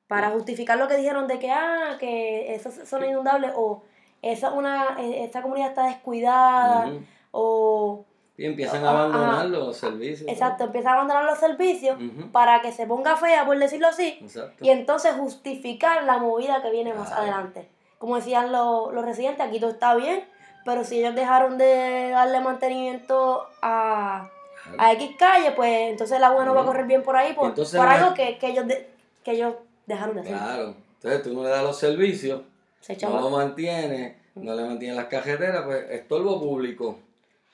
para 0.09 0.31
justificar 0.31 0.79
lo 0.79 0.89
que 0.89 0.97
dijeron 0.97 1.29
de 1.29 1.39
que, 1.39 1.51
ah, 1.51 1.99
que 2.01 2.55
esas 2.55 2.89
son 2.89 3.05
inundables 3.05 3.53
o 3.55 3.83
esa, 4.23 4.53
una, 4.53 4.97
e, 4.99 5.23
esta 5.23 5.43
comunidad 5.43 5.69
está 5.69 5.87
descuidada 5.87 6.91
o... 7.31 8.07
Y 8.39 8.47
empiezan 8.47 8.85
a 8.85 8.91
abandonar 8.91 9.47
los 9.47 9.77
servicios. 9.77 10.29
Exacto, 10.29 10.65
empiezan 10.65 10.93
a 10.93 10.95
abandonar 10.95 11.25
los 11.25 11.39
servicios 11.39 11.99
para 12.33 12.63
que 12.63 12.73
se 12.73 12.87
ponga 12.87 13.17
fea, 13.17 13.45
por 13.45 13.59
decirlo 13.59 13.89
así, 13.89 14.19
y 14.61 14.71
entonces 14.71 15.13
justificar 15.15 16.05
la 16.05 16.19
movida 16.19 16.63
que 16.63 16.71
viene 16.71 16.95
más 16.95 17.13
adelante. 17.13 17.69
Como 17.99 18.17
decían 18.17 18.51
los, 18.51 18.93
los 18.93 19.05
residentes, 19.05 19.47
aquí 19.47 19.61
todo 19.61 19.71
está 19.71 19.95
bien, 19.95 20.25
pero 20.65 20.85
si 20.85 20.99
ellos 20.99 21.15
dejaron 21.15 21.59
de 21.59 22.11
darle 22.11 22.41
mantenimiento 22.41 23.47
a, 23.63 24.31
a 24.79 24.93
X 24.93 25.11
calle, 25.19 25.53
pues 25.53 25.91
entonces 25.91 26.17
el 26.17 26.25
agua 26.25 26.45
no 26.45 26.55
va 26.55 26.63
a 26.63 26.65
correr 26.65 26.87
bien 26.87 27.03
por 27.03 27.17
ahí 27.17 27.33
por, 27.35 27.49
Entonces, 27.49 27.77
por 27.79 27.87
no 27.87 27.93
algo 27.95 28.15
que, 28.15 28.39
que 28.39 28.49
ellos 28.49 28.67
de- 28.67 28.87
que 29.23 29.33
ellos 29.33 29.55
dejaron 29.87 30.15
de 30.17 30.21
hacer. 30.23 30.33
Claro. 30.37 30.75
Entonces 30.97 31.23
tú 31.23 31.35
no 31.35 31.43
le 31.43 31.49
das 31.51 31.63
los 31.63 31.79
servicios, 31.79 32.43
Se 32.81 32.97
no 32.97 33.21
lo 33.21 33.31
mantienes, 33.31 34.15
no 34.35 34.55
le 34.55 34.65
mantienes 34.65 34.97
las 34.97 35.07
cajeteras, 35.07 35.63
pues 35.65 35.91
estorbo 35.91 36.41
público. 36.41 36.99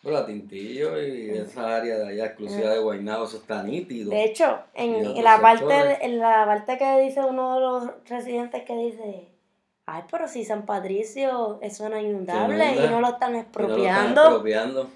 Pero 0.02 0.16
a 0.16 0.24
Tintillo 0.24 0.98
y 1.02 1.28
esa 1.30 1.76
área 1.76 1.98
de 1.98 2.09
allá 2.09 2.26
exclusiva 2.26 2.70
de 2.70 2.78
Guaynabo, 2.78 3.24
eso 3.26 3.37
está 3.37 3.62
nítido. 3.62 4.11
De 4.11 4.24
hecho, 4.24 4.59
en, 4.72 4.94
en 4.94 5.22
la 5.22 5.40
parte 5.42 5.98
en 6.00 6.18
la 6.18 6.46
parte 6.46 6.78
que 6.78 7.00
dice 7.02 7.20
uno 7.20 7.54
de 7.54 7.61
los 7.61 7.90
residentes 8.09 8.62
que 8.64 8.74
dice, 8.76 9.28
ay, 9.85 10.02
pero 10.11 10.26
si 10.26 10.42
San 10.46 10.64
Patricio 10.64 11.59
es 11.61 11.76
zona 11.76 12.00
inundable 12.00 12.64
inunda, 12.64 12.87
y 12.87 12.88
no 12.88 13.00
lo 13.02 13.09
están 13.09 13.30
Y 13.33 13.35
no 13.35 13.42
lo 13.42 13.42
están 13.42 14.16
expropiando. 14.22 14.90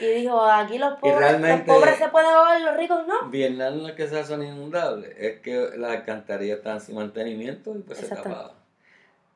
Y 0.00 0.06
dijo, 0.06 0.40
aquí 0.44 0.78
los 0.78 0.98
pobres, 0.98 1.40
los 1.40 1.60
pobres 1.62 1.96
se 1.98 2.08
pueden 2.08 2.30
ahogar 2.30 2.60
los 2.60 2.76
ricos 2.76 3.06
no. 3.06 3.28
Vietnam 3.28 3.78
no 3.82 3.88
es 3.88 3.94
que 3.94 4.06
sea 4.08 4.24
zona 4.24 4.46
inundable, 4.46 5.12
es 5.18 5.40
que 5.40 5.70
las 5.76 5.90
alcantarillas 5.92 6.58
están 6.58 6.80
sin 6.80 6.94
mantenimiento 6.94 7.74
y 7.76 7.80
pues 7.80 7.98
se 7.98 8.08
tapaban. 8.08 8.52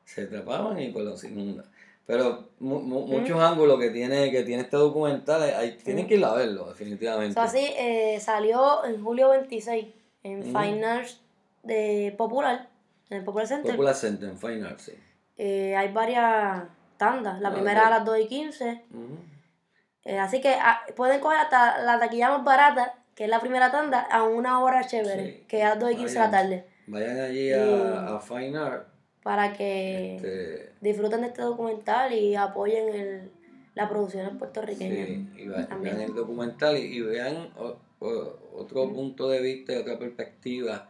Se 0.05 0.27
tapaban 0.27 0.79
y 0.79 0.89
pues 0.91 1.03
los 1.05 1.23
inundan. 1.25 1.65
Pero 2.07 2.49
mu- 2.59 2.79
mu- 2.81 3.07
muchos 3.07 3.39
ángulos 3.41 3.79
que 3.79 3.89
tiene, 3.89 4.29
que 4.31 4.43
tiene 4.43 4.61
este 4.63 4.77
documental, 4.77 5.41
hay, 5.41 5.71
tienen 5.83 6.07
que 6.07 6.15
ir 6.15 6.23
a 6.25 6.33
verlo, 6.35 6.67
definitivamente. 6.69 7.31
Eso 7.31 7.41
así 7.41 7.65
eh, 7.77 8.19
salió 8.21 8.85
en 8.85 9.03
julio 9.03 9.29
26 9.29 9.87
en 10.23 10.39
Ujú. 10.41 10.59
Fine 10.59 10.85
Arts 10.85 11.19
de 11.63 12.13
Popular, 12.17 12.69
en 13.09 13.17
el 13.17 13.23
Popular 13.23 13.47
Center. 13.47 13.71
Popular 13.71 13.95
Center 13.95 14.29
en 14.29 14.37
Fine 14.37 14.67
Arts, 14.67 14.83
sí. 14.83 14.93
Eh, 15.37 15.75
hay 15.75 15.91
varias 15.91 16.63
tandas. 16.97 17.41
La 17.41 17.49
Ah, 17.49 17.53
primera 17.53 17.81
ok. 17.81 17.87
a 17.87 17.89
las 17.89 18.05
2 18.05 18.19
y 18.19 18.27
15. 18.27 18.83
Ujú. 18.91 19.17
Eh, 20.05 20.17
así 20.19 20.39
que 20.39 20.53
ah, 20.53 20.81
pueden 20.95 21.19
coger 21.19 21.39
hasta 21.39 21.79
la 21.83 21.99
taquilla 21.99 22.29
más 22.29 22.43
barata, 22.43 22.93
que 23.15 23.23
es 23.25 23.29
la 23.29 23.39
primera 23.39 23.71
tanda, 23.71 24.01
a 24.01 24.23
una 24.23 24.59
hora 24.63 24.85
chévere, 24.85 25.25
Sí. 25.39 25.43
que 25.47 25.59
es 25.59 25.65
a 25.65 25.69
las 25.69 25.79
2 25.79 25.91
y 25.91 25.95
15 25.97 26.13
de 26.13 26.19
la 26.19 26.31
tarde. 26.31 26.65
Vayan 26.87 27.19
allí 27.19 27.49
Y- 27.49 27.53
a, 27.53 28.15
a 28.15 28.19
Fine 28.19 28.57
Art. 28.57 28.87
Para 29.23 29.53
que 29.53 30.17
este, 30.17 30.73
disfruten 30.81 31.21
de 31.21 31.27
este 31.27 31.41
documental 31.41 32.13
y 32.13 32.35
apoyen 32.35 32.93
el, 32.93 33.31
la 33.73 33.89
producción 33.89 34.37
puertorriqueña. 34.37 35.05
Sí, 35.07 35.27
y 35.37 35.47
va- 35.47 35.67
vean 35.81 36.01
el 36.01 36.13
documental 36.13 36.77
y, 36.77 36.81
y 36.97 37.01
vean 37.01 37.49
o- 37.57 37.77
o- 37.99 38.37
otro 38.53 38.93
punto 38.93 39.27
de 39.29 39.41
vista 39.41 39.73
y 39.73 39.77
otra 39.77 39.97
perspectiva 39.97 40.87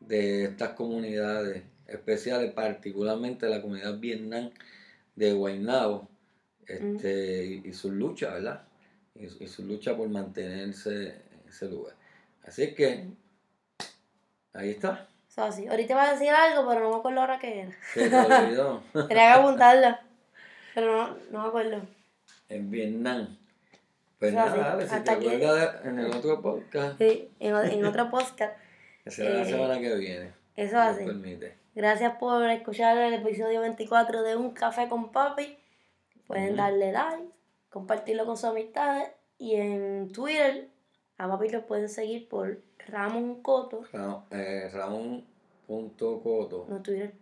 de 0.00 0.44
estas 0.44 0.70
comunidades 0.70 1.62
especiales, 1.86 2.52
particularmente 2.54 3.46
la 3.50 3.60
comunidad 3.60 3.98
Vietnam 3.98 4.50
de 5.16 5.34
Guaynabo, 5.34 6.08
este, 6.68 7.44
y, 7.46 7.62
y 7.68 7.72
sus 7.72 7.92
luchas, 7.92 8.32
¿verdad? 8.34 8.62
Y, 9.14 9.28
su- 9.28 9.42
y 9.42 9.46
su 9.48 9.64
lucha 9.64 9.96
por 9.96 10.08
mantenerse 10.08 11.08
en 11.08 11.48
ese 11.48 11.66
lugar. 11.68 11.94
Así 12.44 12.74
que, 12.74 13.06
ahí 14.52 14.70
está. 14.70 15.08
Eso 15.28 15.44
así. 15.44 15.66
Ahorita 15.66 15.92
iba 15.92 16.02
a 16.08 16.12
decir 16.12 16.30
algo, 16.30 16.68
pero 16.68 16.80
no 16.82 16.90
me 16.90 16.96
acuerdo 16.96 17.20
ahora 17.20 17.38
qué 17.38 17.60
era. 17.62 17.72
Se 17.92 18.08
te 18.08 18.16
olvidó. 18.16 18.82
Tenía 18.92 19.34
que 19.34 19.40
apuntarlo. 19.40 19.96
Pero 20.74 20.96
no, 20.96 21.16
no 21.30 21.42
me 21.42 21.48
acuerdo. 21.48 21.82
en 22.48 22.70
Vietnam. 22.70 23.36
Pues 24.18 24.32
Eso 24.32 24.40
nada, 24.40 24.52
así. 24.52 24.60
dale, 24.60 24.82
si 24.84 24.88
te 24.90 24.94
Hasta 24.96 25.12
acuerdas 25.12 25.84
en 25.84 25.98
el 25.98 26.06
otro 26.12 26.40
podcast, 26.40 26.98
Sí, 26.98 27.28
en, 27.40 27.56
en 27.56 27.84
otro 27.84 28.10
podcast. 28.10 28.56
que 29.04 29.10
será 29.10 29.30
la 29.34 29.42
Eh, 29.42 29.50
semana 29.50 29.80
que 29.80 29.94
viene. 29.96 30.32
Eso 30.56 30.78
así. 30.78 31.04
permite. 31.04 31.56
Gracias 31.74 32.16
por 32.18 32.48
escuchar 32.50 32.96
el 32.98 33.14
episodio 33.14 33.60
24 33.60 34.22
de 34.22 34.36
Un 34.36 34.52
Café 34.52 34.88
con 34.88 35.10
Papi. 35.10 35.58
Pueden 36.26 36.56
darle 36.56 36.92
like, 36.92 37.24
compartirlo 37.70 38.24
con 38.26 38.36
sus 38.36 38.46
amistades. 38.50 39.08
Y 39.38 39.54
en 39.56 40.10
Twitter, 40.12 40.68
a 41.18 41.28
Papi 41.28 41.48
lo 41.50 41.66
pueden 41.66 41.88
seguir 41.88 42.28
por 42.28 42.60
Ramón 42.86 43.42
Coto. 43.42 43.82
Ra- 43.92 44.22
eh, 44.30 44.70
Ramón.coto. 45.68 46.66
No 46.68 46.82
Twitter. 46.82 47.12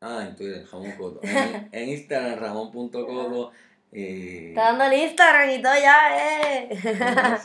Ah, 0.00 0.24
en 0.28 0.36
Twitter, 0.36 0.64
Ramón 0.70 0.92
Coto. 0.92 1.20
En, 1.22 1.68
en 1.72 1.88
Instagram, 1.90 2.38
Ramón.coto. 2.38 3.50
Y. 3.90 4.48
Está 4.50 4.64
dando 4.72 4.84
el 4.84 4.92
Instagram 5.02 5.50
y 5.50 5.62
todo 5.62 5.72
ya, 5.80 5.96
eh. 6.62 6.68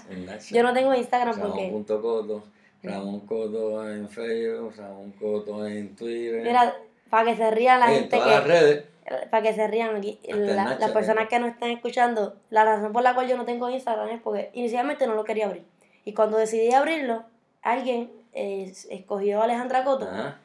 en 0.10 0.28
Yo 0.52 0.64
no 0.64 0.74
tengo 0.74 0.94
Instagram 0.94 1.40
porque. 1.40 1.68
Ramón.coto. 1.68 2.44
Ramón 2.84 3.22
Coto 3.22 3.90
en 3.90 4.10
Facebook, 4.10 4.74
Ramón 4.76 5.14
Coto 5.14 5.66
en 5.66 5.96
Twitter. 5.96 6.44
Mira, 6.44 6.76
para 7.10 7.32
que 7.32 7.38
se 7.38 7.50
rían 7.50 7.80
la 7.80 7.86
Oye, 7.86 7.96
en 7.96 8.02
gente 8.02 8.18
todas 8.18 8.30
las 8.30 8.42
que. 8.42 8.48
redes. 8.50 8.86
Para 9.30 9.44
que 9.44 9.54
se 9.54 9.68
rían 9.68 10.02
la- 10.28 10.76
las 10.80 10.92
personas 10.92 11.28
que 11.28 11.40
no 11.40 11.48
estén 11.48 11.72
escuchando, 11.72 12.36
la 12.50 12.64
razón 12.64 12.94
por 12.94 13.04
la 13.04 13.14
cual 13.14 13.28
yo 13.28 13.36
no 13.38 13.46
tengo 13.46 13.70
Instagram 13.70 14.10
es 14.10 14.22
porque 14.22 14.50
inicialmente 14.54 15.08
no 15.08 15.16
lo 15.16 15.24
quería 15.24 15.46
abrir. 15.48 15.64
Y 16.06 16.14
cuando 16.14 16.38
decidí 16.38 16.72
abrirlo, 16.74 17.24
alguien 17.62 18.12
eh, 18.34 18.72
escogió 18.90 19.42
a 19.42 19.44
Alejandra 19.44 19.84
Coto 19.84 20.06
Ajá. 20.06 20.40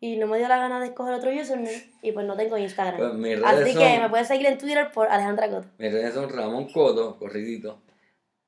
y 0.00 0.16
no 0.16 0.26
me 0.26 0.38
dio 0.38 0.48
la 0.48 0.56
gana 0.56 0.80
de 0.80 0.86
escoger 0.86 1.14
otro 1.14 1.30
username 1.30 1.84
y 2.00 2.12
pues 2.12 2.24
no 2.26 2.34
tengo 2.36 2.56
Instagram. 2.56 2.96
Pues 2.96 3.42
Así 3.44 3.72
son- 3.72 3.82
que 3.82 3.98
me 4.00 4.08
pueden 4.08 4.24
seguir 4.24 4.46
en 4.46 4.56
Twitter 4.58 4.90
por 4.92 5.08
Alejandra 5.08 5.48
Coto. 5.50 5.66
Mis 5.78 5.92
redes 5.92 6.14
son 6.14 6.30
Ramón 6.30 6.68
Coto, 6.72 7.16
corridito. 7.18 7.78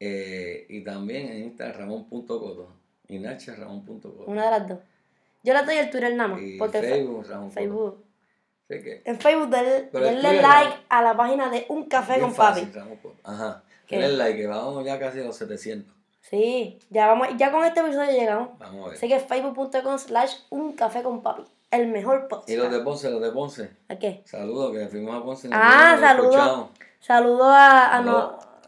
eh, 0.01 0.67
y 0.69 0.83
también 0.85 1.27
en 1.29 1.45
Instagram, 1.45 1.81
Ramón.coto. 1.81 2.69
Y 3.09 3.19
Nacha, 3.19 3.55
Ramón.coto. 3.57 4.25
Una 4.27 4.45
de 4.45 4.51
las 4.51 4.69
dos. 4.69 4.79
Yo 5.43 5.55
le 5.55 5.63
doy 5.65 5.77
el 5.77 5.91
Twitter 5.91 6.15
nada 6.15 6.29
más. 6.31 6.41
Y 6.41 6.57
Porque 6.59 6.81
Facebook, 6.81 7.27
Ramón 7.29 7.49
Coto. 7.49 7.59
Facebook. 8.69 8.71
Así 8.71 8.83
que. 8.85 9.03
En 9.11 9.21
Facebook 9.21 9.49
denle, 9.51 9.89
Pero 9.93 10.07
el 10.09 10.23
denle 10.23 10.43
like 10.43 10.77
a 10.89 11.03
la 11.03 11.17
página 11.17 11.49
de 11.51 11.67
Un 11.69 11.85
Café 11.89 12.21
con 12.21 12.35
Papi. 12.35 12.65
Ramón. 12.73 12.99
Ajá. 13.25 13.63
Denle 13.89 14.17
like, 14.17 14.39
que 14.39 14.47
vamos 14.47 14.85
ya 14.85 14.99
casi 14.99 15.21
a 15.21 15.25
los 15.25 15.37
700. 15.37 15.95
Sí, 16.21 16.79
ya 16.91 17.07
vamos, 17.07 17.29
ya 17.39 17.51
con 17.51 17.65
este 17.65 17.81
episodio 17.81 18.11
llegamos. 18.13 18.51
Vamos 18.59 18.83
a 18.85 18.89
ver. 18.91 18.97
Así 18.99 19.09
que 19.09 19.19
facebook.com 19.19 19.99
slash 19.99 20.35
un 20.51 20.73
café 20.75 21.03
con 21.03 21.23
papi. 21.23 21.43
El 21.71 21.89
mejor 21.89 22.29
podcast. 22.29 22.49
Y 22.51 22.57
los 22.57 22.71
de 22.71 22.81
Ponce, 22.81 23.11
los 23.11 23.21
de 23.23 23.31
Ponce. 23.31 23.71
¿A 23.89 23.97
qué? 23.97 24.23
Saludos, 24.27 24.73
que 24.73 24.89
fuimos 24.89 25.15
a 25.17 25.23
Ponce. 25.25 25.49
Ah, 25.53 25.97
saludos. 26.01 26.69
Saludos 27.01 27.47
a, 27.49 27.97
a 27.97 28.01
No. 28.03 28.13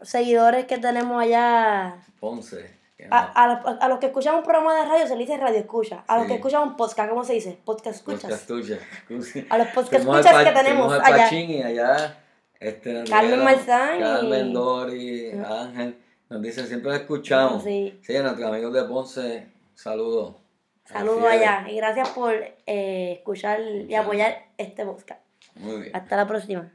los 0.01 0.09
seguidores 0.09 0.67
que 0.67 0.79
tenemos 0.79 1.23
allá. 1.23 1.97
Ponce. 2.19 2.80
A, 3.11 3.19
a, 3.45 3.47
los- 3.55 3.83
a 3.83 3.89
los 3.89 3.99
que 3.99 4.07
escuchan 4.07 4.35
un 4.35 4.43
programa 4.43 4.75
de 4.75 4.85
radio 4.85 5.07
se 5.07 5.15
le 5.15 5.21
dice 5.21 5.37
radio 5.37 5.59
escucha. 5.59 6.05
A 6.07 6.19
los 6.19 6.27
que 6.27 6.35
escuchan 6.35 6.63
un 6.63 6.77
podcast, 6.77 7.09
¿cómo 7.09 7.25
se 7.25 7.35
dice? 7.35 7.59
Podcast 7.65 7.97
escuchas. 7.97 8.23
Podcast 8.23 8.47
tuya. 8.47 8.79
A 9.51 9.59
los 9.59 9.67
podcast 9.69 9.93
escuchas 10.05 10.45
que 10.45 10.51
tenemos 10.53 10.93
al 10.93 11.01
allá. 11.15 11.29
Y. 11.33 12.17
Este, 12.59 13.05
Carmen 13.09 13.43
Marzán 13.45 13.97
y- 13.99 14.01
Carmen, 14.03 14.53
Dori, 14.53 15.31
Ángel. 15.33 15.97
Nos 16.29 16.43
dicen, 16.43 16.67
siempre 16.67 16.91
lo 16.91 16.97
escuchamos. 16.97 17.65
Sí. 17.65 17.99
Sí, 18.03 18.17
a 18.17 18.23
nuestros 18.23 18.49
amigos 18.49 18.73
de 18.75 18.85
Ponce, 18.85 19.47
saludos. 19.75 20.37
Saludos 20.85 21.25
allá. 21.25 21.67
Y 21.71 21.77
gracias 21.77 22.09
por 22.11 22.35
eh, 22.67 23.13
escuchar 23.19 23.61
y 23.61 23.95
apoyar 23.95 24.47
este 24.59 24.85
podcast. 24.85 25.21
Muy 25.57 25.81
bien. 25.83 25.97
Hasta 25.97 26.17
la 26.17 26.27
próxima. 26.27 26.73